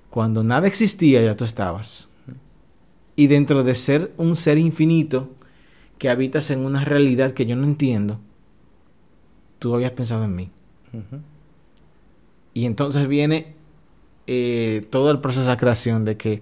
cuando 0.10 0.44
nada 0.44 0.68
existía 0.68 1.22
ya 1.22 1.38
tú 1.38 1.46
estabas. 1.46 2.10
Y 3.16 3.28
dentro 3.28 3.64
de 3.64 3.76
ser 3.76 4.12
un 4.18 4.36
ser 4.36 4.58
infinito, 4.58 5.30
que 6.00 6.10
habitas 6.10 6.50
en 6.50 6.66
una 6.66 6.86
realidad 6.86 7.34
que 7.34 7.46
yo 7.46 7.56
no 7.56 7.66
entiendo, 7.66 8.20
tú 9.60 9.76
habías 9.76 9.92
pensado 9.92 10.24
en 10.24 10.36
mí. 10.36 10.50
Y 12.54 12.66
entonces 12.66 13.08
viene 13.08 13.54
eh, 14.26 14.82
todo 14.90 15.12
el 15.12 15.20
proceso 15.20 15.50
de 15.50 15.58
creación 15.58 16.06
de 16.06 16.18
que 16.18 16.42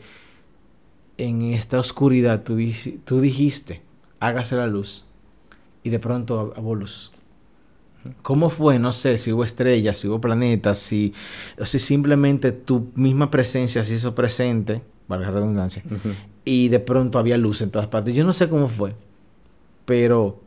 en 1.17 1.41
esta 1.41 1.79
oscuridad 1.79 2.43
tú, 2.43 2.57
tú 3.03 3.19
dijiste, 3.19 3.81
hágase 4.19 4.55
la 4.55 4.67
luz, 4.67 5.06
y 5.87 5.89
de 5.89 5.99
pronto 5.99 6.53
hubo 6.57 6.75
luz. 6.75 7.11
¿Cómo 8.21 8.49
fue? 8.49 8.77
No 8.77 8.91
sé 8.91 9.17
si 9.17 9.31
hubo 9.31 9.43
estrellas, 9.43 9.97
si 9.97 10.07
hubo 10.07 10.19
planetas, 10.19 10.77
si, 10.77 11.13
o 11.59 11.65
si 11.65 11.79
simplemente 11.79 12.51
tu 12.51 12.91
misma 12.95 13.31
presencia 13.31 13.83
se 13.83 13.95
hizo 13.95 14.13
presente, 14.13 14.81
valga 15.07 15.27
la 15.27 15.39
redundancia, 15.39 15.81
y 16.45 16.69
de 16.69 16.79
pronto 16.79 17.19
había 17.19 17.37
luz 17.37 17.61
en 17.61 17.71
todas 17.71 17.87
partes. 17.87 18.13
Yo 18.13 18.25
no 18.25 18.33
sé 18.33 18.49
cómo 18.49 18.67
fue, 18.67 18.95
pero 19.85 20.41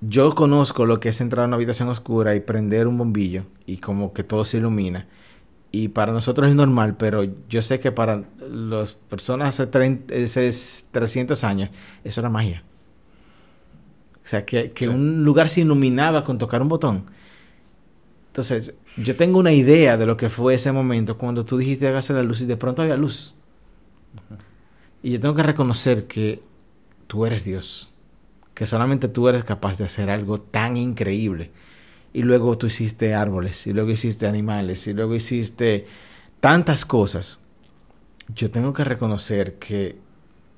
yo 0.00 0.34
conozco 0.34 0.84
lo 0.86 1.00
que 1.00 1.08
es 1.08 1.20
entrar 1.20 1.44
a 1.44 1.48
una 1.48 1.56
habitación 1.56 1.88
oscura 1.88 2.34
y 2.34 2.40
prender 2.40 2.86
un 2.86 2.98
bombillo 2.98 3.44
y 3.66 3.78
como 3.78 4.12
que 4.12 4.24
todo 4.24 4.44
se 4.44 4.58
ilumina. 4.58 5.06
Y 5.72 5.88
para 5.88 6.12
nosotros 6.12 6.50
es 6.50 6.54
normal, 6.54 6.96
pero 6.96 7.24
yo 7.48 7.62
sé 7.62 7.80
que 7.80 7.92
para 7.92 8.24
las 8.50 8.94
personas 8.94 9.60
hace, 9.60 9.66
300 9.70 11.44
años 11.44 11.70
eso 12.04 12.20
era 12.20 12.28
magia. 12.28 12.64
O 14.24 14.28
sea, 14.30 14.44
que, 14.44 14.88
un 14.88 15.24
lugar 15.24 15.48
se 15.48 15.62
iluminaba 15.62 16.24
con 16.24 16.38
tocar 16.38 16.62
un 16.62 16.68
botón. 16.68 17.04
Entonces, 18.28 18.74
yo 18.96 19.16
tengo 19.16 19.38
una 19.38 19.52
idea 19.52 19.96
de 19.96 20.06
lo 20.06 20.16
que 20.16 20.28
fue 20.28 20.54
ese 20.54 20.70
momento 20.72 21.18
cuando 21.18 21.44
tú 21.44 21.58
dijiste 21.58 21.88
hágase 21.88 22.12
la 22.12 22.22
luz 22.22 22.40
y 22.42 22.46
de 22.46 22.56
pronto 22.56 22.82
había 22.82 22.96
luz. 22.96 23.34
Y 25.02 25.12
yo 25.12 25.20
tengo 25.20 25.34
que 25.34 25.42
reconocer 25.42 26.06
que 26.06 26.42
tú 27.06 27.26
eres 27.26 27.44
Dios 27.44 27.90
que 28.60 28.66
solamente 28.66 29.08
tú 29.08 29.26
eres 29.26 29.42
capaz 29.42 29.78
de 29.78 29.84
hacer 29.84 30.10
algo 30.10 30.38
tan 30.38 30.76
increíble. 30.76 31.50
Y 32.12 32.24
luego 32.24 32.58
tú 32.58 32.66
hiciste 32.66 33.14
árboles, 33.14 33.66
y 33.66 33.72
luego 33.72 33.90
hiciste 33.90 34.26
animales, 34.26 34.86
y 34.86 34.92
luego 34.92 35.14
hiciste 35.14 35.86
tantas 36.40 36.84
cosas. 36.84 37.40
Yo 38.28 38.50
tengo 38.50 38.74
que 38.74 38.84
reconocer 38.84 39.54
que 39.54 39.96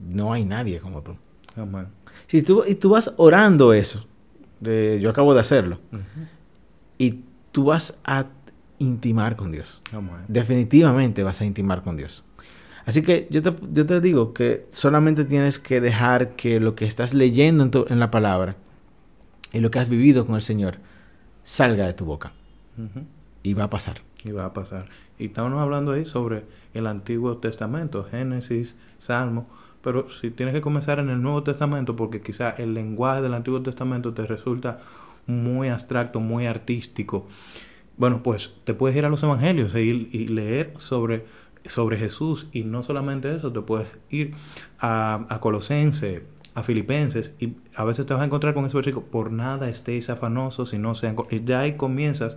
no 0.00 0.32
hay 0.32 0.44
nadie 0.44 0.80
como 0.80 1.02
tú. 1.02 1.16
Si 2.26 2.42
tú 2.42 2.64
y 2.66 2.74
tú 2.74 2.90
vas 2.90 3.14
orando 3.16 3.72
eso, 3.72 4.06
yo 4.60 5.10
acabo 5.10 5.34
de 5.34 5.40
hacerlo, 5.40 5.80
y 6.98 7.20
tú 7.50 7.64
vas 7.64 8.00
a 8.04 8.26
intimar 8.78 9.36
con 9.36 9.52
Dios. 9.52 9.80
Definitivamente 10.28 11.22
vas 11.22 11.40
a 11.40 11.44
intimar 11.44 11.82
con 11.82 11.96
Dios. 11.96 12.24
Así 12.84 13.02
que 13.02 13.28
yo 13.30 13.42
te, 13.42 13.54
yo 13.72 13.86
te 13.86 14.00
digo 14.00 14.32
que 14.34 14.66
solamente 14.68 15.24
tienes 15.24 15.58
que 15.58 15.80
dejar 15.80 16.30
que 16.30 16.58
lo 16.58 16.74
que 16.74 16.84
estás 16.84 17.14
leyendo 17.14 17.86
en, 17.88 18.00
la 18.00 18.10
palabra 18.10 18.56
y 19.52 19.60
lo 19.60 19.70
que 19.70 19.78
has 19.78 19.88
vivido 19.88 20.24
con 20.24 20.34
el 20.34 20.42
Señor 20.42 20.78
salga 21.44 21.86
de 21.86 21.94
tu 21.94 22.04
boca. 22.04 22.32
Y 23.42 23.54
va 23.54 23.64
a 23.64 23.70
pasar. 23.70 23.98
Y 24.24 24.32
va 24.32 24.46
a 24.46 24.52
pasar. 24.52 24.88
Y 25.18 25.26
estamos 25.26 25.60
hablando 25.60 25.92
ahí 25.92 26.06
sobre 26.06 26.44
el 26.74 26.86
Antiguo 26.86 27.36
Testamento, 27.36 28.04
Génesis, 28.04 28.78
Salmo. 28.98 29.46
Pero 29.82 30.08
si 30.08 30.30
tienes 30.30 30.54
que 30.54 30.60
comenzar 30.60 30.98
en 30.98 31.10
el 31.10 31.22
Nuevo 31.22 31.42
Testamento, 31.42 31.96
porque 31.96 32.20
quizá 32.20 32.50
el 32.50 32.74
lenguaje 32.74 33.22
del 33.22 33.34
Antiguo 33.34 33.62
Testamento 33.62 34.14
te 34.14 34.26
resulta 34.26 34.78
muy 35.26 35.68
abstracto, 35.68 36.20
muy 36.20 36.46
artístico. 36.46 37.26
Bueno, 37.96 38.22
pues 38.22 38.54
te 38.64 38.74
puedes 38.74 38.96
ir 38.96 39.04
a 39.04 39.08
los 39.08 39.22
Evangelios 39.22 39.74
e 39.74 39.82
ir, 39.82 40.08
y 40.12 40.28
leer 40.28 40.74
sobre 40.78 41.24
sobre 41.64 41.96
Jesús 41.96 42.48
y 42.50 42.64
no 42.64 42.82
solamente 42.82 43.34
eso, 43.34 43.52
te 43.52 43.60
puedes 43.60 43.86
ir 44.10 44.34
a, 44.80 45.26
a 45.28 45.40
Colosense, 45.40 46.26
a 46.54 46.62
Filipenses 46.62 47.34
y 47.38 47.54
a 47.76 47.84
veces 47.84 48.06
te 48.06 48.12
vas 48.12 48.22
a 48.22 48.26
encontrar 48.26 48.54
con 48.54 48.64
ese 48.64 48.76
versículo, 48.76 49.06
por 49.06 49.32
nada 49.32 49.68
estéis 49.68 50.10
afanosos 50.10 50.72
y 50.72 50.78
no 50.78 50.94
sean... 50.94 51.16
Y 51.30 51.44
ya 51.44 51.60
ahí 51.60 51.76
comienzas 51.76 52.36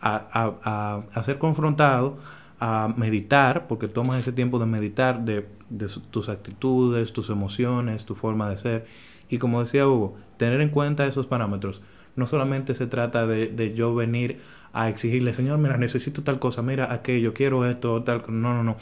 a, 0.00 1.04
a, 1.14 1.22
ser 1.22 1.38
confrontado, 1.38 2.16
a 2.64 2.94
meditar, 2.96 3.66
porque 3.66 3.88
tomas 3.88 4.18
ese 4.18 4.30
tiempo 4.30 4.60
de 4.60 4.66
meditar 4.66 5.24
de, 5.24 5.48
de 5.68 5.88
tus 6.12 6.28
actitudes, 6.28 7.12
tus 7.12 7.28
emociones, 7.28 8.06
tu 8.06 8.14
forma 8.14 8.48
de 8.48 8.56
ser. 8.56 8.86
Y 9.28 9.38
como 9.38 9.60
decía 9.60 9.88
Hugo, 9.88 10.14
tener 10.36 10.60
en 10.60 10.68
cuenta 10.68 11.04
esos 11.06 11.26
parámetros. 11.26 11.82
No 12.14 12.24
solamente 12.24 12.76
se 12.76 12.86
trata 12.86 13.26
de, 13.26 13.48
de 13.48 13.74
yo 13.74 13.96
venir 13.96 14.38
a 14.72 14.88
exigirle, 14.88 15.34
Señor, 15.34 15.58
mira, 15.58 15.76
necesito 15.76 16.22
tal 16.22 16.38
cosa, 16.38 16.62
mira, 16.62 16.92
aquello, 16.92 17.34
quiero 17.34 17.68
esto, 17.68 18.04
tal. 18.04 18.22
No, 18.28 18.54
no, 18.54 18.62
no. 18.62 18.76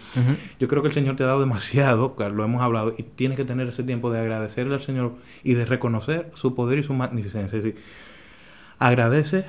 Yo 0.59 0.69
creo 0.69 0.83
que 0.83 0.89
el 0.89 0.95
Señor 0.95 1.17
te 1.17 1.23
ha 1.23 1.27
dado 1.27 1.41
demasiado, 1.41 2.15
lo 2.35 2.45
hemos 2.45 2.61
hablado, 2.61 2.93
y 2.99 3.03
tienes 3.03 3.39
que 3.39 3.47
tener 3.47 3.67
ese 3.67 3.83
tiempo 3.83 4.13
de 4.13 4.21
agradecerle 4.21 4.75
al 4.75 4.83
Señor 4.83 5.15
y 5.43 5.55
de 5.55 5.65
reconocer 5.65 6.31
su 6.35 6.55
poder 6.55 6.81
y 6.81 6.83
su 6.83 6.93
magnificencia. 6.93 7.57
Es 7.57 7.65
decir, 7.65 7.81
agradece, 8.79 9.47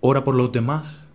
ora 0.00 0.22
por 0.22 0.34
los 0.34 0.52
demás, 0.52 1.06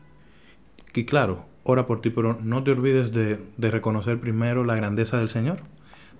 y 0.95 1.05
claro, 1.05 1.45
ora 1.65 1.85
por 1.85 1.99
ti, 1.99 2.11
pero 2.11 2.39
no 2.41 2.63
te 2.63 2.71
olvides 2.71 3.11
de, 3.11 3.39
de 3.57 3.71
reconocer 3.71 4.19
primero 4.19 4.63
la 4.63 4.75
grandeza 4.75 5.17
del 5.17 5.27
Señor 5.27 5.57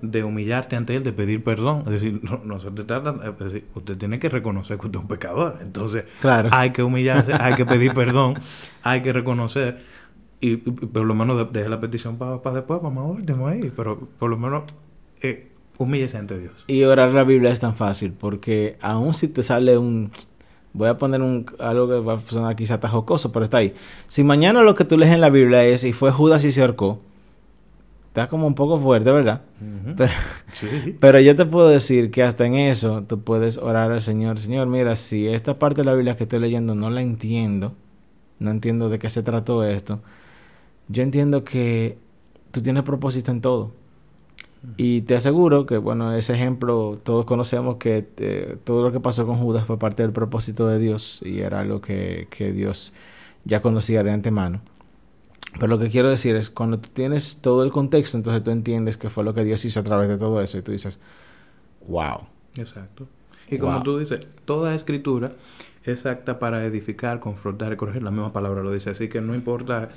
de 0.01 0.23
humillarte 0.23 0.75
ante 0.75 0.95
Él, 0.95 1.03
de 1.03 1.13
pedir 1.13 1.43
perdón. 1.43 1.83
Es 1.85 1.93
decir, 1.93 2.21
no, 2.43 2.59
se 2.59 2.71
trata, 2.71 3.15
es 3.23 3.39
decir, 3.39 3.65
usted 3.73 3.97
tiene 3.97 4.19
que 4.19 4.29
reconocer 4.29 4.77
que 4.77 4.87
usted 4.87 4.99
es 4.99 5.03
un 5.03 5.07
pecador. 5.07 5.59
Entonces, 5.61 6.05
claro. 6.21 6.49
hay 6.51 6.71
que 6.71 6.83
humillarse, 6.83 7.33
hay 7.33 7.55
que 7.55 7.65
pedir 7.65 7.93
perdón, 7.93 8.35
hay 8.83 9.01
que 9.01 9.13
reconocer. 9.13 9.79
Y, 10.39 10.57
por 10.57 11.05
lo 11.05 11.15
menos 11.15 11.51
deje 11.51 11.69
la 11.69 11.79
petición 11.79 12.17
para 12.17 12.33
después, 12.53 12.79
para 12.79 12.93
más 12.93 13.05
último 13.05 13.47
ahí. 13.47 13.71
Pero 13.75 14.07
por 14.19 14.29
lo 14.29 14.37
menos 14.37 14.63
eh, 15.21 15.51
humíllese 15.77 16.17
ante 16.17 16.37
Dios. 16.37 16.53
Y 16.67 16.83
orar 16.83 17.11
la 17.11 17.23
Biblia 17.23 17.51
es 17.51 17.59
tan 17.59 17.73
fácil, 17.73 18.13
porque 18.13 18.77
aun 18.81 19.13
si 19.13 19.27
te 19.27 19.43
sale 19.43 19.77
un. 19.77 20.11
Voy 20.75 20.89
a 20.89 20.97
poner 20.97 21.21
un, 21.21 21.45
algo 21.57 21.87
que 21.87 21.99
va 21.99 22.15
a 22.15 22.17
sonar 22.17 22.53
quizá 22.57 22.77
jocoso, 22.89 23.31
pero 23.31 23.45
está 23.45 23.59
ahí. 23.59 23.73
Si 24.07 24.25
mañana 24.25 24.61
lo 24.61 24.75
que 24.75 24.83
tú 24.83 24.97
lees 24.97 25.13
en 25.13 25.21
la 25.21 25.29
Biblia 25.29 25.63
es 25.63 25.85
y 25.85 25.93
fue 25.93 26.11
Judas 26.11 26.43
y 26.43 26.51
se 26.51 26.59
ahorcó, 26.59 26.99
está 28.09 28.27
como 28.27 28.45
un 28.45 28.55
poco 28.55 28.77
fuerte, 28.77 29.09
¿verdad? 29.09 29.43
pero, 29.95 30.11
pero, 30.99 31.19
yo 31.21 31.33
te 31.33 31.45
puedo 31.45 31.69
decir 31.69 32.11
que 32.11 32.23
hasta 32.23 32.45
en 32.45 32.55
eso 32.55 33.05
tú 33.07 33.21
puedes 33.21 33.57
orar 33.57 33.89
al 33.93 34.01
Señor. 34.01 34.37
Señor, 34.37 34.67
mira, 34.67 34.97
si 34.97 35.29
esta 35.29 35.57
parte 35.57 35.79
de 35.81 35.85
la 35.85 35.93
Biblia 35.93 36.17
que 36.17 36.23
estoy 36.23 36.39
leyendo 36.39 36.75
no 36.75 36.89
la 36.89 37.01
entiendo, 37.01 37.73
no 38.39 38.51
entiendo 38.51 38.89
de 38.89 38.99
qué 38.99 39.09
se 39.09 39.23
trató 39.23 39.63
esto, 39.63 40.01
yo 40.89 41.03
entiendo 41.03 41.45
que 41.45 41.97
tú 42.51 42.61
tienes 42.61 42.83
propósito 42.83 43.31
en 43.31 43.39
todo. 43.39 43.71
Y 44.77 45.01
te 45.01 45.15
aseguro 45.15 45.65
que, 45.65 45.77
bueno, 45.77 46.13
ese 46.13 46.33
ejemplo, 46.33 46.95
todos 47.03 47.25
conocemos 47.25 47.77
que 47.77 48.07
eh, 48.17 48.57
todo 48.63 48.83
lo 48.83 48.91
que 48.91 48.99
pasó 48.99 49.25
con 49.25 49.37
Judas 49.37 49.65
fue 49.65 49.77
parte 49.77 50.03
del 50.03 50.11
propósito 50.11 50.67
de 50.67 50.79
Dios 50.79 51.21
y 51.23 51.39
era 51.39 51.59
algo 51.59 51.81
que, 51.81 52.27
que 52.29 52.51
Dios 52.51 52.93
ya 53.43 53.61
conocía 53.61 54.03
de 54.03 54.11
antemano. 54.11 54.61
Pero 55.53 55.67
lo 55.67 55.79
que 55.79 55.89
quiero 55.89 56.09
decir 56.09 56.35
es, 56.35 56.49
cuando 56.49 56.79
tú 56.79 56.89
tienes 56.91 57.37
todo 57.41 57.63
el 57.63 57.71
contexto, 57.71 58.17
entonces 58.17 58.43
tú 58.43 58.51
entiendes 58.51 58.97
que 58.97 59.09
fue 59.09 59.23
lo 59.23 59.33
que 59.33 59.43
Dios 59.43 59.63
hizo 59.65 59.79
a 59.79 59.83
través 59.83 60.09
de 60.09 60.17
todo 60.17 60.41
eso 60.41 60.57
y 60.57 60.61
tú 60.61 60.71
dices, 60.71 60.99
wow. 61.87 62.21
Exacto. 62.57 63.07
Y 63.49 63.57
como 63.57 63.83
tú 63.83 63.99
dices, 63.99 64.21
toda 64.45 64.73
escritura 64.73 65.33
es 65.83 66.05
acta 66.05 66.39
para 66.39 66.65
edificar, 66.65 67.19
confrontar 67.19 67.73
y 67.73 67.75
corregir. 67.75 68.03
La 68.03 68.11
misma 68.11 68.33
palabra 68.33 68.63
lo 68.63 68.71
dice. 68.71 68.89
Así 68.89 69.07
que 69.07 69.21
no 69.21 69.35
importa 69.35 69.89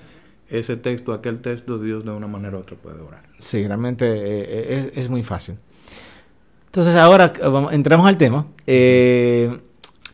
ese 0.49 0.77
texto, 0.77 1.13
aquel 1.13 1.41
texto, 1.41 1.79
Dios 1.79 2.05
de 2.05 2.11
una 2.11 2.27
manera 2.27 2.57
u 2.57 2.61
otra 2.61 2.77
puede 2.77 3.01
orar. 3.01 3.23
Sí, 3.39 3.67
realmente 3.67 4.07
eh, 4.07 4.47
eh, 4.49 4.93
es, 4.95 5.09
muy 5.11 5.23
fácil. 5.23 5.57
Entonces 6.67 6.97
ahora 6.97 7.33
vamos, 7.43 7.73
entramos 7.73 8.07
al 8.07 8.17
tema. 8.17 8.47
Eh, 8.67 9.57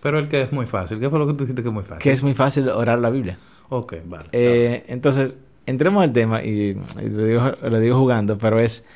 Pero 0.02 0.18
el 0.18 0.28
que 0.28 0.42
es 0.42 0.52
muy 0.52 0.66
fácil. 0.66 0.98
¿Qué 1.00 1.08
fue 1.08 1.18
lo 1.18 1.26
que 1.26 1.34
tú 1.34 1.44
dijiste 1.44 1.62
que 1.62 1.68
es 1.68 1.74
muy 1.74 1.84
fácil? 1.84 2.02
Que 2.02 2.12
es 2.12 2.22
muy 2.22 2.34
fácil 2.34 2.68
orar 2.68 2.98
la 2.98 3.10
Biblia. 3.10 3.38
Ok, 3.68 3.94
vale. 4.06 4.26
Eh, 4.32 4.84
entonces, 4.88 5.36
entremos 5.66 6.02
al 6.02 6.12
tema 6.12 6.42
y, 6.42 6.74
lo, 6.74 7.80
digo, 7.80 7.98
jugando, 7.98 8.38
pero 8.38 8.60
es, 8.60 8.86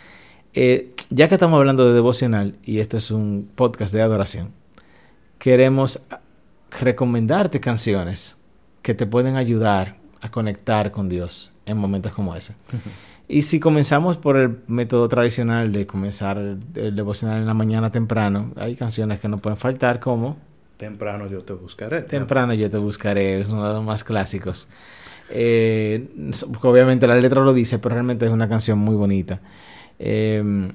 eh, 0.55 0.93
ya 1.11 1.29
que 1.29 1.35
estamos 1.35 1.59
hablando 1.59 1.87
de 1.89 1.95
devocional 1.95 2.57
y 2.65 2.81
esto 2.81 2.97
es 2.97 3.11
un 3.11 3.51
podcast 3.55 3.93
de 3.95 4.03
adoración, 4.03 4.53
queremos 5.39 6.07
recomendarte 6.81 7.61
canciones 7.61 8.39
que 8.83 8.95
te 8.95 9.07
pueden 9.07 9.37
ayudar 9.37 9.98
a 10.21 10.31
conectar 10.31 10.91
con 10.91 11.09
Dios 11.09 11.53
en 11.67 11.77
momentos 11.79 12.13
como 12.13 12.35
ese. 12.35 12.55
Y 13.29 13.43
si 13.43 13.61
comenzamos 13.61 14.17
por 14.17 14.37
el 14.37 14.59
método 14.69 15.07
tradicional 15.09 15.71
de 15.73 15.87
comenzar 15.87 16.39
el 16.39 16.97
devocional 16.97 17.39
en 17.39 17.47
la 17.47 17.55
mañana 17.55 17.93
temprano, 17.93 18.53
hay 18.57 18.75
canciones 18.75 19.21
que 19.21 19.29
no 19.29 19.39
pueden 19.39 19.59
faltar 19.59 20.01
como 20.01 20.37
Temprano 20.79 21.27
yo 21.27 21.43
te 21.43 21.53
buscaré. 21.53 22.03
Temprano 22.03 22.55
yo 22.55 22.71
te 22.71 22.79
buscaré, 22.79 23.41
es 23.41 23.49
uno 23.49 23.67
de 23.67 23.75
los 23.75 23.85
más 23.85 24.05
clásicos. 24.05 24.69
Eh, 25.31 26.07
obviamente 26.63 27.07
la 27.09 27.17
letra 27.17 27.43
lo 27.43 27.53
dice, 27.53 27.81
pero 27.81 27.97
realmente 27.97 28.27
es 28.27 28.33
una 28.33 28.49
canción 28.49 28.79
muy 28.79 28.95
bonita. 28.95 29.41
Eh, 29.99 30.71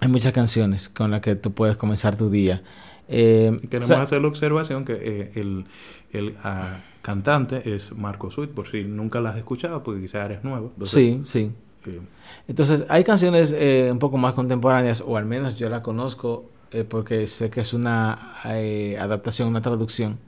hay 0.00 0.08
muchas 0.08 0.32
canciones 0.32 0.88
con 0.88 1.12
las 1.12 1.22
que 1.22 1.36
tú 1.36 1.52
puedes 1.52 1.76
comenzar 1.76 2.16
tu 2.16 2.28
día. 2.28 2.62
Eh, 3.08 3.60
queremos 3.68 3.90
hacer 3.90 4.20
la 4.20 4.28
observación 4.28 4.84
que 4.84 4.94
eh, 4.94 5.32
el, 5.34 5.66
el 6.12 6.36
ah, 6.42 6.78
cantante 7.02 7.74
es 7.74 7.92
Marco 7.92 8.30
Sweet, 8.30 8.50
por 8.50 8.66
si 8.66 8.84
nunca 8.84 9.20
la 9.20 9.30
has 9.30 9.36
escuchado, 9.36 9.82
porque 9.82 10.00
quizás 10.00 10.24
eres 10.26 10.44
nuevo. 10.44 10.72
sí, 10.84 11.20
sí. 11.24 11.52
Eh, 11.86 12.00
Entonces, 12.48 12.86
hay 12.88 13.04
canciones 13.04 13.54
un 13.90 13.98
poco 13.98 14.16
más 14.16 14.32
contemporáneas, 14.32 15.02
o 15.06 15.16
al 15.16 15.26
menos 15.26 15.58
yo 15.58 15.68
la 15.68 15.82
conozco 15.82 16.50
porque 16.88 17.26
sé 17.26 17.50
que 17.50 17.60
es 17.60 17.72
una 17.74 18.40
adaptación, 18.42 19.48
una 19.48 19.60
traducción. 19.60 20.18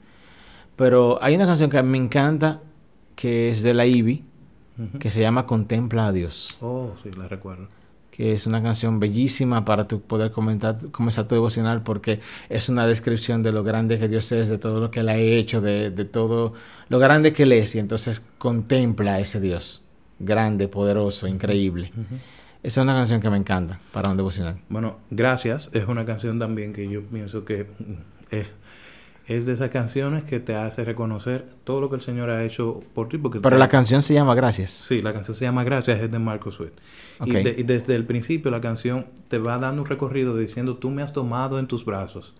Pero 0.75 1.21
hay 1.21 1.35
una 1.35 1.47
canción 1.47 1.71
que 1.71 1.81
me 1.81 1.97
encanta, 1.97 2.61
que 3.15 3.49
es 3.49 3.63
de 3.63 3.73
la 3.73 3.87
Ivy, 3.87 4.23
que 4.99 5.09
se 5.09 5.21
llama 5.21 5.47
Contempla 5.47 6.07
a 6.07 6.11
Dios. 6.11 6.59
Oh, 6.61 6.93
sí, 7.01 7.09
la 7.17 7.27
recuerdo 7.27 7.67
que 8.17 8.33
es 8.33 8.47
una 8.47 8.61
canción 8.61 8.99
bellísima 8.99 9.63
para 9.63 9.87
tu 9.87 10.01
poder 10.01 10.31
comentar, 10.31 10.75
comenzar 10.91 11.27
tu 11.27 11.35
devocional 11.35 11.83
porque 11.83 12.19
es 12.49 12.67
una 12.67 12.87
descripción 12.87 13.43
de 13.43 13.51
lo 13.51 13.63
grande 13.63 13.99
que 13.99 14.09
Dios 14.09 14.31
es, 14.31 14.49
de 14.49 14.57
todo 14.57 14.79
lo 14.79 14.91
que 14.91 15.01
Él 15.01 15.09
ha 15.09 15.17
hecho, 15.17 15.61
de, 15.61 15.91
de 15.91 16.03
todo 16.03 16.53
lo 16.89 16.99
grande 16.99 17.31
que 17.31 17.43
Él 17.43 17.53
es 17.53 17.75
y 17.75 17.79
entonces 17.79 18.23
contempla 18.39 19.13
a 19.13 19.19
ese 19.19 19.39
Dios 19.39 19.83
grande, 20.19 20.67
poderoso, 20.67 21.27
increíble. 21.27 21.91
Esa 22.63 22.81
es 22.81 22.83
una 22.83 22.93
canción 22.93 23.21
que 23.21 23.29
me 23.29 23.37
encanta 23.37 23.79
para 23.91 24.09
un 24.09 24.17
devocional. 24.17 24.57
Bueno, 24.69 24.97
gracias. 25.09 25.69
Es 25.73 25.87
una 25.87 26.05
canción 26.05 26.39
también 26.39 26.73
que 26.73 26.89
yo 26.89 27.03
pienso 27.03 27.45
que 27.45 27.67
es 28.31 28.47
es 29.27 29.45
de 29.45 29.53
esas 29.53 29.69
canciones 29.69 30.23
que 30.23 30.39
te 30.39 30.55
hace 30.55 30.85
reconocer 30.85 31.45
todo 31.65 31.81
lo 31.81 31.89
que 31.89 31.97
el 31.97 32.01
Señor 32.01 32.29
ha 32.29 32.45
hecho 32.45 32.81
por 32.93 33.09
ti. 33.09 33.17
Porque 33.17 33.41
Pero 33.41 33.57
la 33.57 33.67
canción 33.67 34.01
se 34.01 34.13
llama 34.13 34.33
Gracias. 34.35 34.71
Sí, 34.71 35.01
la 35.01 35.11
canción 35.11 35.35
se 35.35 35.43
llama 35.43 35.65
Gracias, 35.65 35.99
es 35.99 36.09
de 36.09 36.17
Marco 36.17 36.49
Sweet. 36.49 36.71
Y, 37.25 37.63
desde 37.63 37.95
el 37.95 38.05
principio 38.05 38.51
la 38.51 38.61
canción 38.61 39.05
te 39.27 39.37
va 39.37 39.57
dando 39.57 39.81
un 39.81 39.87
recorrido 39.87 40.37
diciendo, 40.37 40.77
tú 40.77 40.91
me 40.91 41.01
has 41.01 41.11
tomado 41.11 41.59
en 41.59 41.67
tus 41.67 41.83
brazos, 41.83 42.35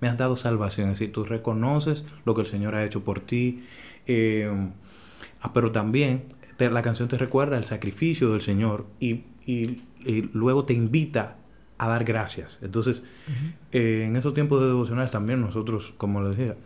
me 0.00 0.08
has 0.08 0.16
dado 0.16 0.34
salvación. 0.34 0.88
Es 0.88 0.98
decir, 0.98 1.12
tú 1.12 1.24
reconoces 1.24 2.04
lo 2.24 2.34
que 2.34 2.40
el 2.40 2.46
Señor 2.46 2.74
ha 2.74 2.86
hecho 2.86 3.04
por 3.04 3.20
ti. 3.20 3.62
Eh, 4.06 4.50
ah, 5.42 5.52
pero 5.52 5.72
también 5.72 6.24
la 6.58 6.82
canción 6.82 7.08
te 7.08 7.18
recuerda 7.18 7.58
el 7.58 7.64
sacrificio 7.64 8.32
del 8.32 8.40
Señor 8.40 8.86
y, 8.98 9.24
y 9.44 9.82
luego 10.32 10.64
te 10.64 10.72
invita 10.72 11.36
a 11.80 11.88
dar 11.88 12.04
gracias. 12.04 12.58
Entonces, 12.60 13.02
eh, 13.72 14.04
en 14.06 14.14
esos 14.16 14.34
tiempos 14.34 14.60
de 14.60 14.66
devocionales 14.66 15.10
también 15.10 15.40
nosotros, 15.40 15.94
como 15.96 16.20
les 16.20 16.36
decía, 16.36 16.56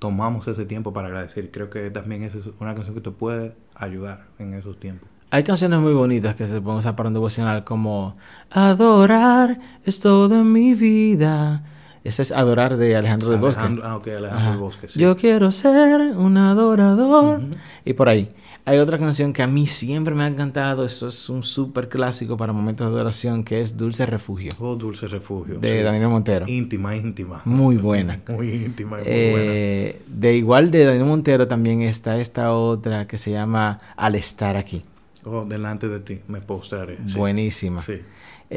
tomamos 0.00 0.48
ese 0.48 0.66
tiempo 0.66 0.92
para 0.92 1.06
agradecer. 1.06 1.52
Creo 1.52 1.70
que 1.70 1.90
también 1.90 2.24
es 2.24 2.34
una 2.58 2.74
canción 2.74 2.96
que 2.96 3.00
te 3.00 3.12
puede 3.12 3.54
ayudar 3.76 4.26
en 4.40 4.52
esos 4.54 4.80
tiempos. 4.80 5.08
Hay 5.30 5.44
canciones 5.44 5.78
muy 5.78 5.92
bonitas 5.92 6.34
que 6.34 6.46
se 6.46 6.60
pueden 6.60 6.78
usar 6.78 6.96
para 6.96 7.08
un 7.08 7.14
devocional 7.14 7.62
como 7.62 8.16
Adorar 8.50 9.58
es 9.84 10.00
todo 10.00 10.40
en 10.40 10.52
mi 10.52 10.74
vida. 10.74 11.62
Ese 12.02 12.22
es 12.22 12.32
Adorar 12.32 12.76
de 12.76 12.96
Alejandro 12.96 13.30
del 13.30 13.40
Bosque. 13.40 13.62
Ah, 13.82 13.96
ok, 13.96 14.08
Alejandro 14.08 14.50
del 14.50 14.60
Bosque, 14.60 14.88
sí. 14.88 14.98
Yo 14.98 15.16
quiero 15.16 15.52
ser 15.52 16.16
un 16.16 16.36
adorador. 16.36 17.40
Y 17.84 17.92
por 17.92 18.08
ahí. 18.08 18.34
Hay 18.66 18.78
otra 18.78 18.96
canción 18.96 19.34
que 19.34 19.42
a 19.42 19.46
mí 19.46 19.66
siempre 19.66 20.14
me 20.14 20.22
ha 20.22 20.26
encantado, 20.26 20.86
eso 20.86 21.08
es 21.08 21.28
un 21.28 21.42
súper 21.42 21.90
clásico 21.90 22.38
para 22.38 22.54
momentos 22.54 22.86
de 22.86 22.94
adoración, 22.94 23.44
que 23.44 23.60
es 23.60 23.76
Dulce 23.76 24.06
Refugio. 24.06 24.52
Oh, 24.58 24.74
Dulce 24.74 25.06
Refugio. 25.06 25.58
De 25.58 25.82
Daniel 25.82 26.08
Montero. 26.08 26.46
Íntima, 26.48 26.96
íntima. 26.96 27.42
Muy 27.44 27.76
buena. 27.76 28.22
muy 28.28 28.50
íntima 28.50 29.02
y 29.02 29.04
muy 29.04 29.12
eh, 29.12 30.00
buena. 30.00 30.18
De 30.18 30.34
igual 30.34 30.70
de 30.70 30.84
Daniel 30.84 31.04
Montero 31.04 31.46
también 31.46 31.82
está 31.82 32.18
esta 32.18 32.54
otra 32.54 33.06
que 33.06 33.18
se 33.18 33.32
llama 33.32 33.80
Al 33.96 34.14
estar 34.14 34.56
aquí. 34.56 34.82
Oh, 35.26 35.44
delante 35.44 35.88
de 35.88 36.00
ti, 36.00 36.20
me 36.28 36.40
postraré. 36.40 36.96
Buenísima. 37.14 37.82
Sí. 37.82 38.00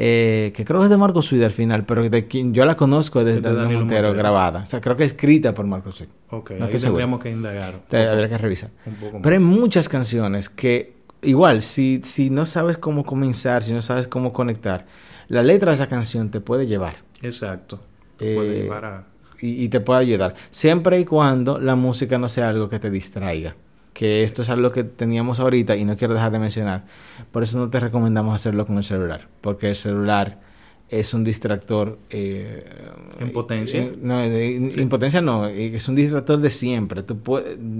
Eh, 0.00 0.52
que 0.54 0.64
creo 0.64 0.78
que 0.78 0.84
es 0.84 0.90
de 0.90 0.96
Marco 0.96 1.22
Suida 1.22 1.46
al 1.46 1.50
final, 1.50 1.84
pero 1.84 2.08
de 2.08 2.28
quien 2.28 2.54
yo 2.54 2.64
la 2.64 2.76
conozco 2.76 3.24
desde 3.24 3.40
de 3.40 3.52
Daniel 3.52 3.78
Montero, 3.78 4.14
grabada. 4.14 4.60
O 4.60 4.66
sea, 4.66 4.80
creo 4.80 4.96
que 4.96 5.02
es 5.02 5.10
escrita 5.10 5.52
por 5.54 5.66
Marco 5.66 5.90
Suida. 5.90 6.12
Ok, 6.30 6.52
no 6.52 6.66
ahí 6.66 6.70
tendríamos 6.70 7.18
que 7.18 7.32
indagar. 7.32 7.80
habría 7.90 8.28
que 8.28 8.38
revisar. 8.38 8.70
pero 9.20 9.34
hay 9.34 9.42
muchas 9.42 9.88
canciones 9.88 10.48
que, 10.48 10.92
igual, 11.22 11.62
si, 11.62 12.00
si 12.04 12.30
no 12.30 12.46
sabes 12.46 12.78
cómo 12.78 13.04
comenzar, 13.04 13.64
si 13.64 13.72
no 13.72 13.82
sabes 13.82 14.06
cómo 14.06 14.32
conectar, 14.32 14.86
la 15.26 15.42
letra 15.42 15.72
de 15.72 15.74
esa 15.74 15.88
canción 15.88 16.30
te 16.30 16.40
puede 16.40 16.68
llevar. 16.68 16.98
Exacto. 17.20 17.80
Te 18.18 18.36
puede 18.36 18.60
eh, 18.60 18.62
llevar 18.62 18.84
a... 18.84 19.04
y, 19.40 19.64
y 19.64 19.68
te 19.68 19.80
puede 19.80 19.98
ayudar. 19.98 20.36
Siempre 20.50 21.00
y 21.00 21.06
cuando 21.06 21.58
la 21.58 21.74
música 21.74 22.18
no 22.18 22.28
sea 22.28 22.50
algo 22.50 22.68
que 22.68 22.78
te 22.78 22.88
distraiga 22.88 23.56
que 23.98 24.22
esto 24.22 24.42
es 24.42 24.48
algo 24.48 24.70
que 24.70 24.84
teníamos 24.84 25.40
ahorita 25.40 25.74
y 25.74 25.84
no 25.84 25.96
quiero 25.96 26.14
dejar 26.14 26.30
de 26.30 26.38
mencionar. 26.38 26.84
Por 27.32 27.42
eso 27.42 27.58
no 27.58 27.68
te 27.68 27.80
recomendamos 27.80 28.32
hacerlo 28.32 28.64
con 28.64 28.76
el 28.76 28.84
celular, 28.84 29.26
porque 29.40 29.70
el 29.70 29.74
celular 29.74 30.38
es 30.88 31.14
un 31.14 31.24
distractor. 31.24 31.98
Eh, 32.08 32.64
¿En 33.18 33.32
potencia? 33.32 33.82
Eh, 33.82 33.92
no, 34.00 34.22
en 34.22 34.88
potencia 34.88 35.20
no, 35.20 35.48
es 35.48 35.88
un 35.88 35.96
distractor 35.96 36.38
de 36.38 36.50
siempre. 36.50 37.02
Tú 37.02 37.18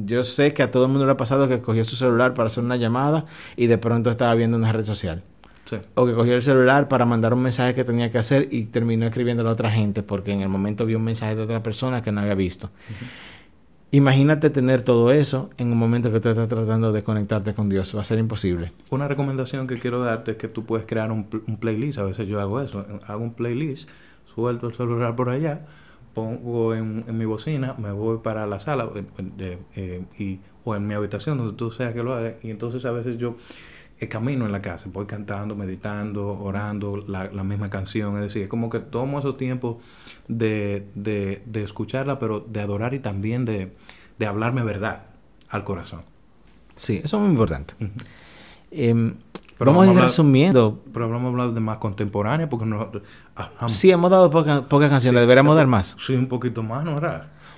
yo 0.07 0.25
sé 0.25 0.53
que 0.53 0.65
a 0.65 0.73
todo 0.73 0.87
el 0.87 0.91
mundo 0.91 1.07
le 1.07 1.13
ha 1.13 1.17
pasado 1.17 1.49
que 1.49 1.61
cogió 1.61 1.85
su 1.85 1.95
celular 1.95 2.35
para 2.35 2.49
hacer 2.49 2.65
una 2.65 2.75
llamada 2.75 3.25
y 3.55 3.69
de 3.69 3.79
pronto 3.79 4.11
estaba 4.11 4.35
viendo 4.35 4.57
una 4.57 4.73
red 4.73 4.85
social. 4.85 5.23
Sí. 5.67 5.77
O 5.95 6.05
que 6.05 6.15
cogió 6.15 6.35
el 6.35 6.43
celular 6.43 6.89
para 6.89 7.05
mandar 7.05 7.33
un 7.33 7.43
mensaje 7.43 7.75
que 7.75 7.85
tenía 7.85 8.11
que 8.11 8.19
hacer 8.19 8.49
y 8.51 8.65
terminó 8.65 9.07
escribiéndolo 9.07 9.51
a 9.51 9.53
otra 9.53 9.71
gente 9.71 10.03
porque 10.03 10.33
en 10.33 10.41
el 10.41 10.49
momento 10.49 10.85
vio 10.85 10.99
un 10.99 11.05
mensaje 11.05 11.37
de 11.37 11.43
otra 11.43 11.63
persona 11.63 12.03
que 12.03 12.11
no 12.11 12.23
había 12.23 12.35
visto. 12.35 12.71
Imagínate 13.91 14.51
tener 14.51 14.83
todo 14.83 15.13
eso 15.13 15.49
en 15.57 15.73
un 15.73 15.79
momento 15.79 16.13
que 16.13 16.21
tú 16.21 16.29
estás 16.29 16.47
tratando 16.47 16.93
de 16.93 17.03
conectarte 17.03 17.55
con 17.55 17.71
Dios. 17.71 17.97
Va 17.97 18.03
a 18.03 18.05
ser 18.05 18.19
imposible. 18.19 18.73
Una 18.91 19.09
recomendación 19.09 19.67
que 19.67 19.79
quiero 19.79 20.01
darte 20.01 20.33
es 20.33 20.37
que 20.37 20.49
tú 20.49 20.67
puedes 20.67 20.87
crear 20.87 21.11
un, 21.11 21.25
playlist. 21.25 21.99
A 21.99 22.03
veces 22.03 22.29
yo 22.29 22.39
hago 22.39 22.61
eso. 22.61 22.85
Hago 23.07 23.25
un 23.25 23.33
playlist, 23.33 23.89
suelto 24.35 24.67
el 24.67 24.75
celular 24.75 25.17
por 25.17 25.31
allá, 25.31 25.65
pongo 26.13 26.75
en, 26.75 27.17
mi 27.17 27.25
bocina, 27.25 27.77
me 27.79 27.91
voy 27.93 28.19
para 28.19 28.47
la 28.47 28.59
sala 28.59 28.91
eh, 29.39 30.05
y, 30.19 30.41
o 30.65 30.77
en 30.77 30.87
mi 30.87 30.93
habitación, 30.93 31.39
donde 31.39 31.55
tú 31.55 31.71
seas 31.71 31.95
que 31.95 32.03
lo 32.03 32.13
hagas. 32.13 32.35
Y 32.43 32.51
entonces 32.51 32.85
a 32.85 32.93
veces 32.93 33.17
yo 33.17 33.37
camino 34.07 34.47
en 34.47 34.53
la 34.53 34.63
casa, 34.63 34.89
voy 34.93 35.07
cantando, 35.07 35.57
meditando, 35.57 36.29
orando 36.29 37.03
la, 37.09 37.25
la, 37.33 37.43
misma 37.43 37.69
canción, 37.69 38.15
es 38.17 38.23
decir, 38.23 38.45
es 38.45 38.49
como 38.49 38.71
que 38.71 38.79
tomo 38.79 39.19
esos 39.19 39.37
tiempos 39.37 39.79
de, 40.29 40.87
de, 40.95 41.43
de 41.47 41.65
escucharla, 41.65 42.21
pero 42.21 42.39
de 42.41 42.61
adorar 42.61 42.95
y 42.95 43.01
también 43.01 43.45
de, 43.45 43.75
de, 44.19 44.27
hablarme 44.27 44.63
verdad 44.63 45.07
al 45.49 45.65
corazón. 45.65 46.03
Sí, 46.77 47.01
eso 47.03 47.17
es 47.17 47.23
muy 47.23 47.33
importante. 47.33 47.75
Em, 48.71 49.15
pero 49.59 49.73
vamos, 49.73 49.89
a 49.89 49.93
ir 49.93 49.99
resumiendo. 49.99 50.81
Pero 50.93 51.07
hablamos 51.07 51.31
hablado 51.31 51.53
de 51.53 51.61
más 51.61 51.79
contemporánea 51.79 52.49
porque 52.49 52.67
no... 52.67 52.93
sí, 53.67 53.91
hemos 53.91 54.11
dado 54.13 54.31
pocas 54.31 54.91
canciones, 54.91 55.21
deberíamos 55.21 55.57
dar 55.57 55.67
más. 55.67 55.97
Sí, 55.99 56.15
un 56.15 56.29
poquito 56.29 56.63
más, 56.63 56.85
¿no? 56.85 57.01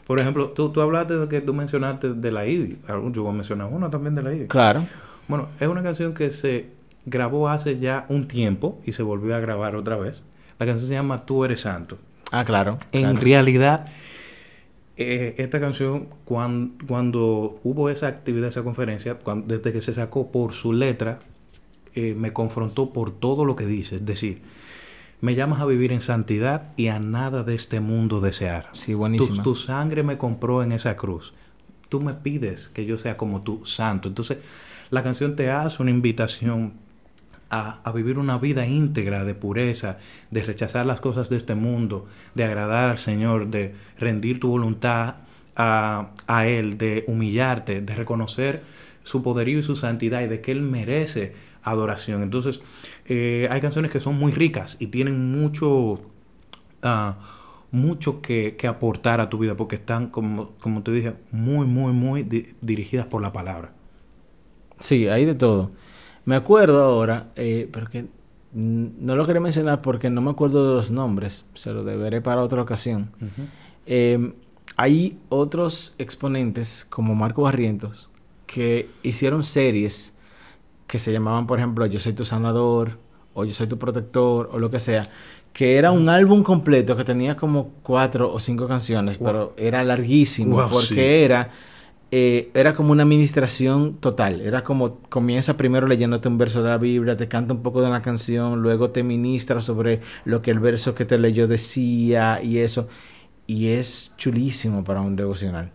Por 0.06 0.18
ejemplo, 0.18 0.48
tú, 0.48 0.70
tú 0.70 0.80
hablaste 0.80 1.16
de 1.16 1.28
que 1.28 1.40
tú 1.40 1.52
mencionaste 1.52 2.14
de 2.14 2.32
la 2.32 2.46
IBI. 2.46 2.80
Yo 3.12 3.22
voy 3.22 3.32
a 3.32 3.34
mencionar 3.34 3.68
una 3.70 3.90
también 3.90 4.14
de 4.14 4.22
la 4.22 4.32
IBI. 4.34 4.48
Claro. 4.48 4.82
Bueno, 5.30 5.48
es 5.60 5.68
una 5.68 5.84
canción 5.84 6.12
que 6.12 6.28
se 6.30 6.70
grabó 7.06 7.48
hace 7.48 7.78
ya 7.78 8.04
un 8.08 8.26
tiempo 8.26 8.80
y 8.84 8.92
se 8.92 9.04
volvió 9.04 9.36
a 9.36 9.38
grabar 9.38 9.76
otra 9.76 9.96
vez. 9.96 10.22
La 10.58 10.66
canción 10.66 10.88
se 10.88 10.94
llama 10.94 11.24
Tú 11.24 11.44
eres 11.44 11.60
santo. 11.60 11.98
Ah, 12.32 12.44
claro. 12.44 12.80
En 12.90 13.16
realidad, 13.16 13.86
eh, 14.96 15.36
esta 15.38 15.60
canción, 15.60 16.08
cuando, 16.24 17.60
hubo 17.62 17.90
esa 17.90 18.08
actividad, 18.08 18.48
esa 18.48 18.64
conferencia, 18.64 19.18
desde 19.46 19.72
que 19.72 19.80
se 19.80 19.94
sacó 19.94 20.32
por 20.32 20.52
su 20.52 20.72
letra, 20.72 21.20
eh, 21.94 22.16
me 22.18 22.32
confrontó 22.32 22.92
por 22.92 23.12
todo 23.12 23.44
lo 23.44 23.54
que 23.54 23.66
dice. 23.66 23.96
Es 23.96 24.06
decir, 24.06 24.42
me 25.20 25.36
llamas 25.36 25.60
a 25.60 25.66
vivir 25.66 25.92
en 25.92 26.00
santidad 26.00 26.72
y 26.76 26.88
a 26.88 26.98
nada 26.98 27.44
de 27.44 27.54
este 27.54 27.78
mundo 27.78 28.20
desear. 28.20 28.68
Sí, 28.72 28.94
buenísimo. 28.94 29.36
Tu, 29.36 29.42
tu, 29.42 29.54
sangre 29.54 30.02
me 30.02 30.18
compró 30.18 30.64
en 30.64 30.72
esa 30.72 30.96
cruz. 30.96 31.34
Tú 31.90 32.00
me 32.00 32.14
pides 32.14 32.68
que 32.68 32.86
yo 32.86 32.96
sea 32.96 33.18
como 33.18 33.42
tú, 33.42 33.66
santo. 33.66 34.08
Entonces, 34.08 34.38
la 34.88 35.02
canción 35.02 35.36
te 35.36 35.50
hace 35.50 35.82
una 35.82 35.90
invitación 35.90 36.72
a, 37.50 37.92
vivir 37.92 38.18
una 38.18 38.38
vida 38.38 38.66
íntegra 38.66 39.24
de 39.24 39.34
pureza, 39.34 39.98
de 40.30 40.42
rechazar 40.42 40.86
las 40.86 41.00
cosas 41.00 41.28
de 41.28 41.36
este 41.36 41.54
mundo, 41.54 42.06
de 42.34 42.44
agradar 42.44 42.88
al 42.88 42.98
Señor, 42.98 43.48
de 43.48 43.74
rendir 43.98 44.40
tu 44.40 44.48
voluntad 44.48 45.16
a, 45.56 46.12
Él, 46.46 46.78
de 46.78 47.04
humillarte, 47.06 47.82
de 47.82 47.94
reconocer 47.94 48.62
su 49.02 49.22
poderío 49.22 49.58
y 49.58 49.62
su 49.62 49.76
santidad 49.76 50.22
y 50.22 50.28
de 50.28 50.40
que 50.40 50.52
Él 50.52 50.62
merece 50.62 51.34
adoración. 51.62 52.22
Entonces, 52.22 52.60
eh, 53.06 53.48
hay 53.50 53.60
canciones 53.60 53.90
que 53.90 54.00
son 54.00 54.16
muy 54.16 54.32
ricas 54.32 54.76
y 54.78 54.86
tienen 54.86 55.32
mucho, 55.32 56.00
ah, 56.82 57.18
mucho 57.72 58.20
que, 58.20 58.56
que, 58.56 58.66
aportar 58.66 59.20
a 59.20 59.28
tu 59.28 59.38
vida 59.38 59.56
porque 59.56 59.76
están, 59.76 60.08
como, 60.08 60.50
como 60.60 60.82
te 60.82 60.90
dije, 60.90 61.14
muy, 61.30 61.66
muy, 61.66 61.92
muy 61.92 62.22
dirigidas 62.60 63.06
por 63.06 63.22
la 63.22 63.32
palabra. 63.32 63.72
Sí, 64.78 65.08
hay 65.08 65.24
de 65.24 65.34
todo. 65.34 65.70
Me 66.24 66.36
acuerdo 66.36 66.82
ahora, 66.82 67.28
eh, 67.36 67.68
pero 67.72 67.88
que 67.88 68.06
no 68.52 69.14
lo 69.14 69.26
quería 69.26 69.40
mencionar 69.40 69.80
porque 69.82 70.10
no 70.10 70.20
me 70.20 70.30
acuerdo 70.30 70.68
de 70.68 70.74
los 70.74 70.90
nombres, 70.90 71.46
se 71.54 71.72
lo 71.72 71.84
deberé 71.84 72.20
para 72.20 72.42
otra 72.42 72.62
ocasión. 72.62 73.10
Em, 73.86 74.34
hay 74.76 75.18
otros 75.28 75.94
exponentes 75.98 76.86
como 76.88 77.14
Marco 77.14 77.42
Barrientos 77.42 78.10
que 78.46 78.90
hicieron 79.02 79.44
series 79.44 80.16
que 80.86 80.98
se 80.98 81.12
llamaban, 81.12 81.46
por 81.46 81.58
ejemplo, 81.58 81.86
Yo 81.86 82.00
soy 82.00 82.12
tu 82.12 82.24
sanador 82.24 82.98
o 83.34 83.44
Yo 83.44 83.52
soy 83.52 83.68
tu 83.68 83.78
protector 83.78 84.50
o 84.52 84.58
lo 84.58 84.70
que 84.70 84.80
sea, 84.80 85.08
que 85.52 85.76
era 85.76 85.90
un 85.92 86.08
álbum 86.08 86.42
completo 86.42 86.96
que 86.96 87.04
tenía 87.04 87.36
como 87.36 87.70
cuatro 87.82 88.32
o 88.32 88.38
cinco 88.40 88.68
canciones, 88.68 89.18
pero 89.18 89.54
era 89.56 89.82
larguísimo 89.84 90.68
porque 90.70 91.24
era 91.24 91.50
eh, 92.12 92.50
era 92.54 92.74
como 92.74 92.90
una 92.90 93.04
administración 93.04 93.94
total. 93.98 94.40
Era 94.40 94.64
como 94.64 94.98
comienza 95.08 95.56
primero 95.56 95.86
leyéndote 95.86 96.28
un 96.28 96.38
verso 96.38 96.62
de 96.62 96.70
la 96.70 96.78
Biblia, 96.78 97.16
te 97.16 97.28
canta 97.28 97.52
un 97.52 97.62
poco 97.62 97.82
de 97.82 97.88
una 97.88 98.00
canción, 98.00 98.62
luego 98.62 98.90
te 98.90 99.02
ministra 99.04 99.60
sobre 99.60 100.00
lo 100.24 100.42
que 100.42 100.50
el 100.50 100.58
verso 100.58 100.94
que 100.94 101.04
te 101.04 101.18
leyó 101.18 101.46
decía 101.46 102.40
y 102.42 102.58
eso. 102.58 102.88
Y 103.46 103.68
es 103.68 104.14
chulísimo 104.16 104.82
para 104.82 105.00
un 105.00 105.14
devocional. 105.16 105.70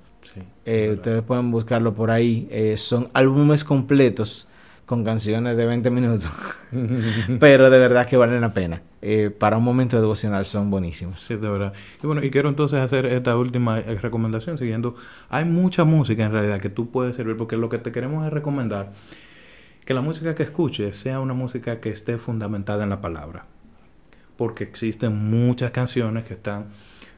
Eh, 0.65 0.91
ustedes 0.93 1.23
pueden 1.23 1.51
buscarlo 1.51 1.93
por 1.93 2.11
ahí. 2.11 2.47
Eh, 2.49 2.75
son 2.77 3.09
álbumes 3.13 3.63
completos 3.63 4.49
con 4.85 5.03
canciones 5.03 5.57
de 5.57 5.65
20 5.65 5.89
minutos. 5.89 6.29
Pero 7.39 7.69
de 7.69 7.79
verdad 7.79 8.07
que 8.07 8.17
valen 8.17 8.41
la 8.41 8.53
pena. 8.53 8.81
Eh, 9.01 9.29
para 9.29 9.57
un 9.57 9.63
momento 9.63 9.99
devocional 9.99 10.45
son 10.45 10.69
buenísimos. 10.69 11.19
Sí, 11.19 11.35
de 11.35 11.49
verdad. 11.49 11.73
Y 12.03 12.07
bueno, 12.07 12.23
y 12.23 12.31
quiero 12.31 12.49
entonces 12.49 12.79
hacer 12.79 13.05
esta 13.05 13.37
última 13.37 13.79
eh, 13.79 13.95
recomendación 13.95 14.57
siguiendo. 14.57 14.95
Hay 15.29 15.45
mucha 15.45 15.83
música 15.83 16.25
en 16.25 16.31
realidad 16.31 16.59
que 16.59 16.69
tú 16.69 16.91
puedes 16.91 17.15
servir 17.15 17.35
porque 17.37 17.57
lo 17.57 17.69
que 17.69 17.77
te 17.77 17.91
queremos 17.91 18.25
es 18.25 18.31
recomendar 18.31 18.91
que 19.85 19.93
la 19.93 20.01
música 20.01 20.33
que 20.35 20.43
escuches 20.43 20.95
sea 20.95 21.19
una 21.19 21.33
música 21.33 21.79
que 21.79 21.89
esté 21.89 22.17
fundamentada 22.17 22.83
en 22.83 22.89
la 22.89 23.01
palabra. 23.01 23.45
Porque 24.37 24.63
existen 24.63 25.15
muchas 25.29 25.71
canciones 25.71 26.25
que 26.25 26.33
están 26.33 26.65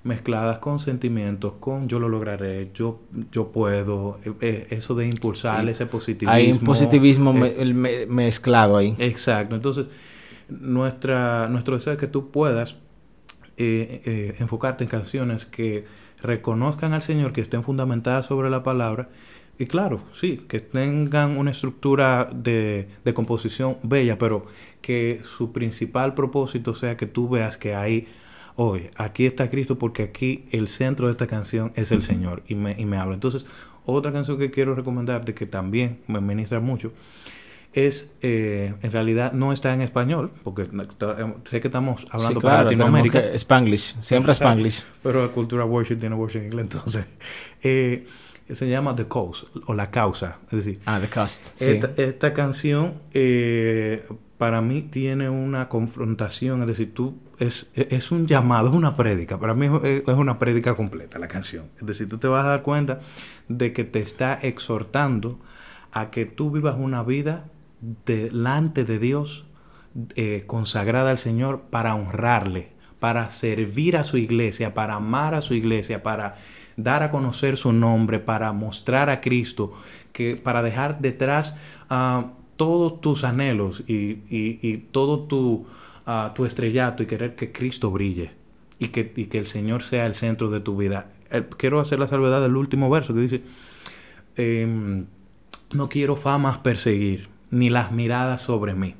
mezcladas 0.07 0.59
con 0.59 0.79
sentimientos, 0.79 1.53
con 1.59 1.87
yo 1.87 1.99
lo 1.99 2.09
lograré, 2.09 2.71
yo, 2.73 3.01
yo 3.31 3.51
puedo, 3.51 4.19
eh, 4.23 4.33
eh, 4.41 4.67
eso 4.71 4.95
de 4.95 5.05
impulsar 5.05 5.67
ese 5.69 5.85
positivismo. 5.85 6.33
Hay 6.33 6.51
un 6.51 6.59
positivismo 6.59 7.45
eh, 7.45 8.07
mezclado 8.07 8.77
ahí. 8.77 8.95
Exacto, 8.97 9.55
entonces 9.55 9.89
nuestra, 10.49 11.49
nuestro 11.49 11.75
deseo 11.75 11.93
es 11.93 11.99
que 11.99 12.07
tú 12.07 12.31
puedas 12.31 12.77
enfocarte 13.59 14.83
en 14.83 14.89
canciones 14.89 15.45
que 15.45 15.85
reconozcan 16.21 16.93
al 16.93 17.01
Señor, 17.01 17.33
que 17.33 17.41
estén 17.41 17.63
fundamentadas 17.63 18.27
sobre 18.27 18.49
la 18.49 18.61
palabra. 18.63 19.09
Y 19.59 19.65
claro, 19.65 20.01
sí, 20.13 20.37
que 20.47 20.59
tengan 20.59 21.37
una 21.37 21.49
estructura 21.49 22.29
de, 22.31 22.87
de 23.03 23.13
composición 23.15 23.77
bella, 23.81 24.19
pero 24.19 24.45
que 24.81 25.21
su 25.23 25.51
principal 25.51 26.13
propósito 26.13 26.75
sea 26.75 26.95
que 26.95 27.07
tú 27.07 27.27
veas 27.27 27.57
que 27.57 27.73
hay 27.73 28.07
hoy, 28.57 28.89
aquí 28.97 29.25
está 29.25 29.49
Cristo 29.49 29.79
porque 29.79 30.03
aquí 30.03 30.45
el 30.51 30.67
centro 30.67 31.07
de 31.07 31.11
esta 31.11 31.27
canción 31.27 31.71
es 31.75 31.93
el 31.93 32.01
Señor 32.01 32.43
y 32.47 32.55
me, 32.55 32.75
y 32.77 32.85
me 32.85 32.97
habla. 32.97 33.13
Entonces, 33.13 33.45
otra 33.85 34.11
canción 34.11 34.37
que 34.37 34.51
quiero 34.51 34.75
recomendarte 34.75 35.33
que 35.33 35.45
también 35.45 35.99
me 36.07 36.19
ministra 36.19 36.59
mucho 36.59 36.91
es, 37.73 38.11
eh, 38.21 38.73
en 38.81 38.91
realidad 38.91 39.33
no 39.33 39.53
está 39.53 39.73
en 39.73 39.81
español, 39.81 40.31
porque 40.43 40.67
sé 41.49 41.61
que 41.61 41.67
estamos 41.67 42.07
hablando 42.09 42.41
para 42.41 42.63
Latinoamérica. 42.63 43.19
Spanglish, 43.33 43.95
siempre 43.99 44.33
Spanglish. 44.33 44.83
Pero 45.03 45.31
Cultura 45.31 45.63
Worship 45.63 45.97
tiene 45.97 46.15
worship 46.15 46.39
en 46.39 46.45
inglés, 46.45 46.67
entonces. 46.71 47.05
Eh, 47.63 48.05
se 48.49 48.69
llama 48.69 48.95
The 48.95 49.07
Cause, 49.07 49.45
o 49.65 49.73
La 49.73 49.91
Causa, 49.91 50.37
es 50.45 50.51
decir. 50.51 50.79
Ah, 50.85 50.99
The 51.01 51.07
Cost. 51.07 51.61
Esta, 51.61 52.33
canción 52.33 52.93
eh, 53.13 54.07
para 54.37 54.61
mí 54.61 54.83
tiene 54.83 55.29
una 55.29 55.67
confrontación, 55.67 56.61
es 56.61 56.67
decir, 56.67 56.93
tú 56.93 57.17
es, 57.39 57.69
es 57.73 58.11
un 58.11 58.27
llamado, 58.27 58.69
es 58.69 58.73
una 58.73 58.95
prédica. 58.95 59.39
Para 59.39 59.53
mí 59.53 59.67
es 59.83 60.07
una 60.07 60.39
prédica 60.39 60.75
completa 60.75 61.19
la 61.19 61.27
canción. 61.27 61.65
Es 61.77 61.85
decir, 61.85 62.09
tú 62.09 62.17
te 62.17 62.27
vas 62.27 62.45
a 62.45 62.49
dar 62.49 62.61
cuenta 62.63 62.99
de 63.47 63.73
que 63.73 63.83
te 63.83 63.99
está 63.99 64.33
exhortando 64.41 65.39
a 65.91 66.09
que 66.09 66.25
tú 66.25 66.51
vivas 66.51 66.75
una 66.77 67.03
vida 67.03 67.45
delante 68.05 68.83
de 68.83 68.99
Dios, 68.99 69.45
eh, 70.15 70.43
consagrada 70.45 71.11
al 71.11 71.17
Señor 71.17 71.61
para 71.69 71.95
honrarle, 71.95 72.71
para 72.99 73.29
servir 73.29 73.97
a 73.97 74.03
su 74.03 74.17
iglesia, 74.17 74.73
para 74.73 74.95
amar 74.95 75.33
a 75.33 75.41
su 75.41 75.53
iglesia, 75.53 76.03
para 76.03 76.35
dar 76.75 77.03
a 77.03 77.11
conocer 77.11 77.57
su 77.57 77.73
nombre, 77.73 78.19
para 78.19 78.51
mostrar 78.53 79.09
a 79.09 79.21
Cristo, 79.21 79.73
que 80.11 80.35
para 80.35 80.61
dejar 80.61 80.99
detrás 80.99 81.57
uh, 81.89 82.27
todos 82.55 83.01
tus 83.01 83.23
anhelos 83.23 83.83
y, 83.87 84.23
y, 84.29 84.77
todo 84.91 85.21
tu, 85.21 85.67
uh, 86.07 86.33
tu 86.33 86.45
estrellato 86.45 87.03
y 87.03 87.05
querer 87.05 87.35
que 87.35 87.51
Cristo 87.51 87.91
brille 87.91 88.31
y 88.79 88.87
que, 88.87 89.11
y 89.15 89.25
que 89.25 89.37
el 89.37 89.45
Señor 89.45 89.83
sea 89.83 90.05
el 90.05 90.15
centro 90.15 90.49
de 90.49 90.59
tu 90.59 90.77
vida. 90.77 91.11
Eh, 91.29 91.45
quiero 91.57 91.79
hacer 91.79 91.99
la 91.99 92.07
salvedad 92.07 92.41
del 92.41 92.55
último 92.55 92.89
verso 92.89 93.13
que 93.13 93.19
dice, 93.19 93.41
em, 94.35 95.05
no 95.73 95.89
quiero 95.89 96.15
famas 96.15 96.59
perseguir, 96.59 97.27
ni 97.51 97.69
las 97.69 97.91
miradas 97.91 98.41
sobre 98.41 98.73
mí. 98.73 98.95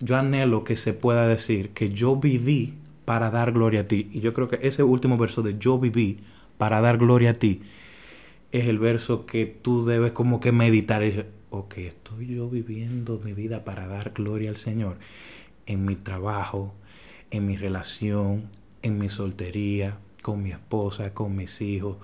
Yo 0.00 0.16
anhelo 0.16 0.64
que 0.64 0.76
se 0.76 0.94
pueda 0.94 1.26
decir 1.26 1.70
que 1.70 1.90
yo 1.90 2.16
viví 2.16 2.74
para 3.04 3.30
dar 3.30 3.52
gloria 3.52 3.80
a 3.80 3.84
ti. 3.88 4.10
Y 4.12 4.20
yo 4.20 4.32
creo 4.32 4.48
que 4.48 4.60
ese 4.62 4.82
último 4.82 5.16
verso 5.18 5.42
de 5.42 5.58
yo 5.58 5.78
viví 5.78 6.18
para 6.56 6.80
dar 6.80 6.98
gloria 6.98 7.30
a 7.30 7.34
ti 7.34 7.62
es 8.52 8.68
el 8.68 8.78
verso 8.78 9.26
que 9.26 9.46
tú 9.46 9.84
debes 9.84 10.12
como 10.12 10.40
que 10.40 10.52
meditar 10.52 11.02
ok, 11.50 11.78
estoy 11.78 12.26
yo 12.26 12.48
viviendo 12.48 13.20
mi 13.24 13.32
vida 13.32 13.64
para 13.64 13.86
dar 13.86 14.12
gloria 14.14 14.50
al 14.50 14.56
Señor 14.56 14.98
en 15.68 15.84
mi 15.84 15.94
trabajo, 15.94 16.74
en 17.30 17.46
mi 17.46 17.56
relación, 17.56 18.48
en 18.82 18.98
mi 18.98 19.08
soltería, 19.08 19.98
con 20.22 20.42
mi 20.42 20.50
esposa, 20.50 21.14
con 21.14 21.36
mis 21.36 21.60
hijos, 21.60 21.98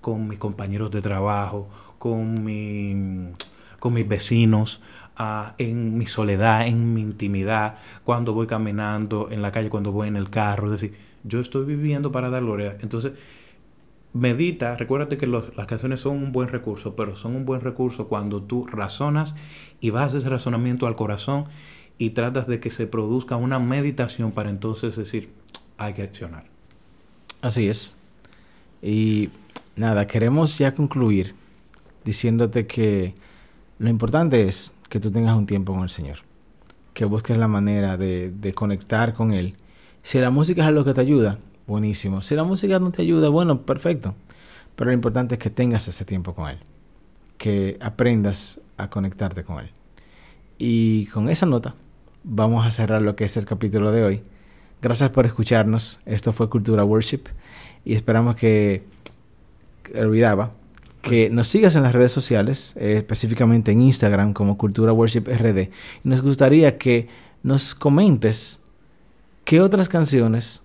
con 0.00 0.26
mis 0.26 0.38
compañeros 0.38 0.90
de 0.90 1.02
trabajo, 1.02 1.68
con, 1.98 2.42
mi, 2.42 3.30
con 3.78 3.94
mis 3.94 4.08
vecinos, 4.08 4.80
ah, 5.16 5.54
en 5.58 5.98
mi 5.98 6.06
soledad, 6.06 6.66
en 6.66 6.94
mi 6.94 7.02
intimidad, 7.02 7.76
cuando 8.04 8.32
voy 8.32 8.46
caminando 8.46 9.28
en 9.30 9.42
la 9.42 9.52
calle, 9.52 9.70
cuando 9.70 9.92
voy 9.92 10.08
en 10.08 10.16
el 10.16 10.30
carro. 10.30 10.66
Es 10.72 10.80
decir, 10.80 10.96
yo 11.22 11.40
estoy 11.40 11.66
viviendo 11.66 12.10
para 12.10 12.30
dar 12.30 12.42
gloria. 12.42 12.78
Entonces, 12.80 13.12
medita, 14.14 14.76
recuérdate 14.76 15.18
que 15.18 15.26
las 15.26 15.66
canciones 15.66 16.00
son 16.00 16.16
un 16.16 16.32
buen 16.32 16.48
recurso, 16.48 16.96
pero 16.96 17.14
son 17.14 17.36
un 17.36 17.44
buen 17.44 17.60
recurso 17.60 18.08
cuando 18.08 18.42
tú 18.42 18.66
razonas 18.66 19.36
y 19.80 19.90
vas 19.90 20.14
ese 20.14 20.28
razonamiento 20.28 20.86
al 20.86 20.96
corazón 20.96 21.44
y 22.00 22.10
tratas 22.10 22.46
de 22.46 22.60
que 22.60 22.70
se 22.70 22.86
produzca 22.86 23.36
una 23.36 23.58
meditación 23.58 24.32
para 24.32 24.48
entonces 24.48 24.96
decir, 24.96 25.28
hay 25.76 25.92
que 25.92 26.00
accionar. 26.00 26.46
Así 27.42 27.68
es. 27.68 27.94
Y 28.80 29.28
nada, 29.76 30.06
queremos 30.06 30.56
ya 30.56 30.72
concluir 30.72 31.34
diciéndote 32.02 32.66
que 32.66 33.12
lo 33.78 33.90
importante 33.90 34.48
es 34.48 34.74
que 34.88 34.98
tú 34.98 35.10
tengas 35.10 35.36
un 35.36 35.44
tiempo 35.44 35.74
con 35.74 35.82
el 35.82 35.90
Señor, 35.90 36.20
que 36.94 37.04
busques 37.04 37.36
la 37.36 37.48
manera 37.48 37.98
de, 37.98 38.30
de 38.30 38.54
conectar 38.54 39.12
con 39.12 39.34
Él. 39.34 39.54
Si 40.02 40.18
la 40.20 40.30
música 40.30 40.62
es 40.62 40.68
algo 40.68 40.86
que 40.86 40.94
te 40.94 41.02
ayuda, 41.02 41.36
buenísimo. 41.66 42.22
Si 42.22 42.34
la 42.34 42.44
música 42.44 42.78
no 42.78 42.92
te 42.92 43.02
ayuda, 43.02 43.28
bueno, 43.28 43.60
perfecto. 43.60 44.14
Pero 44.74 44.88
lo 44.88 44.94
importante 44.94 45.34
es 45.34 45.38
que 45.38 45.50
tengas 45.50 45.86
ese 45.86 46.06
tiempo 46.06 46.34
con 46.34 46.48
Él, 46.48 46.60
que 47.36 47.76
aprendas 47.78 48.58
a 48.78 48.88
conectarte 48.88 49.44
con 49.44 49.58
Él. 49.58 49.70
Y 50.56 51.04
con 51.06 51.28
esa 51.28 51.44
nota 51.44 51.74
vamos 52.24 52.66
a 52.66 52.70
cerrar 52.70 53.02
lo 53.02 53.16
que 53.16 53.24
es 53.24 53.36
el 53.36 53.44
capítulo 53.44 53.92
de 53.92 54.04
hoy. 54.04 54.22
Gracias 54.82 55.10
por 55.10 55.26
escucharnos. 55.26 56.00
Esto 56.06 56.32
fue 56.32 56.48
Cultura 56.48 56.84
Worship 56.84 57.22
y 57.84 57.94
esperamos 57.94 58.36
que, 58.36 58.84
olvidaba, 59.94 60.52
que 61.02 61.30
nos 61.30 61.48
sigas 61.48 61.76
en 61.76 61.82
las 61.82 61.94
redes 61.94 62.12
sociales, 62.12 62.74
eh, 62.76 62.94
específicamente 62.96 63.72
en 63.72 63.82
Instagram 63.82 64.32
como 64.32 64.58
Cultura 64.58 64.92
Worship 64.92 65.24
RD. 65.26 65.70
Y 66.04 66.08
nos 66.08 66.22
gustaría 66.22 66.78
que 66.78 67.08
nos 67.42 67.74
comentes 67.74 68.60
qué 69.44 69.60
otras 69.60 69.88
canciones 69.88 70.62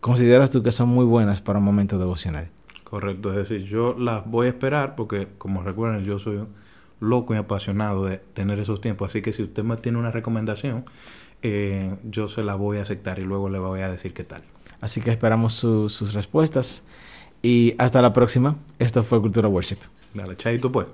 consideras 0.00 0.50
tú 0.50 0.62
que 0.62 0.72
son 0.72 0.88
muy 0.88 1.04
buenas 1.04 1.40
para 1.40 1.58
un 1.58 1.64
momento 1.64 1.98
devocional. 1.98 2.48
Correcto, 2.84 3.30
es 3.30 3.48
decir, 3.48 3.64
yo 3.64 3.94
las 3.98 4.26
voy 4.26 4.46
a 4.46 4.50
esperar 4.50 4.96
porque, 4.96 5.28
como 5.38 5.62
recuerden, 5.62 6.04
yo 6.04 6.18
soy 6.18 6.42
loco 7.02 7.34
y 7.34 7.36
apasionado 7.36 8.06
de 8.06 8.18
tener 8.18 8.58
esos 8.58 8.80
tiempos. 8.80 9.10
Así 9.10 9.20
que 9.20 9.32
si 9.32 9.42
usted 9.42 9.64
me 9.64 9.76
tiene 9.76 9.98
una 9.98 10.10
recomendación, 10.10 10.84
eh, 11.42 11.96
yo 12.04 12.28
se 12.28 12.44
la 12.44 12.54
voy 12.54 12.78
a 12.78 12.82
aceptar 12.82 13.18
y 13.18 13.22
luego 13.22 13.48
le 13.48 13.58
voy 13.58 13.80
a 13.80 13.90
decir 13.90 14.14
qué 14.14 14.24
tal. 14.24 14.42
Así 14.80 15.00
que 15.00 15.10
esperamos 15.10 15.54
sus 15.54 16.14
respuestas 16.14 16.84
y 17.42 17.74
hasta 17.78 18.00
la 18.00 18.12
próxima. 18.12 18.56
Esto 18.78 19.02
fue 19.02 19.20
Cultura 19.20 19.48
Worship. 19.48 19.78
Dale, 20.14 20.36
chaito 20.36 20.70
pues. 20.70 20.86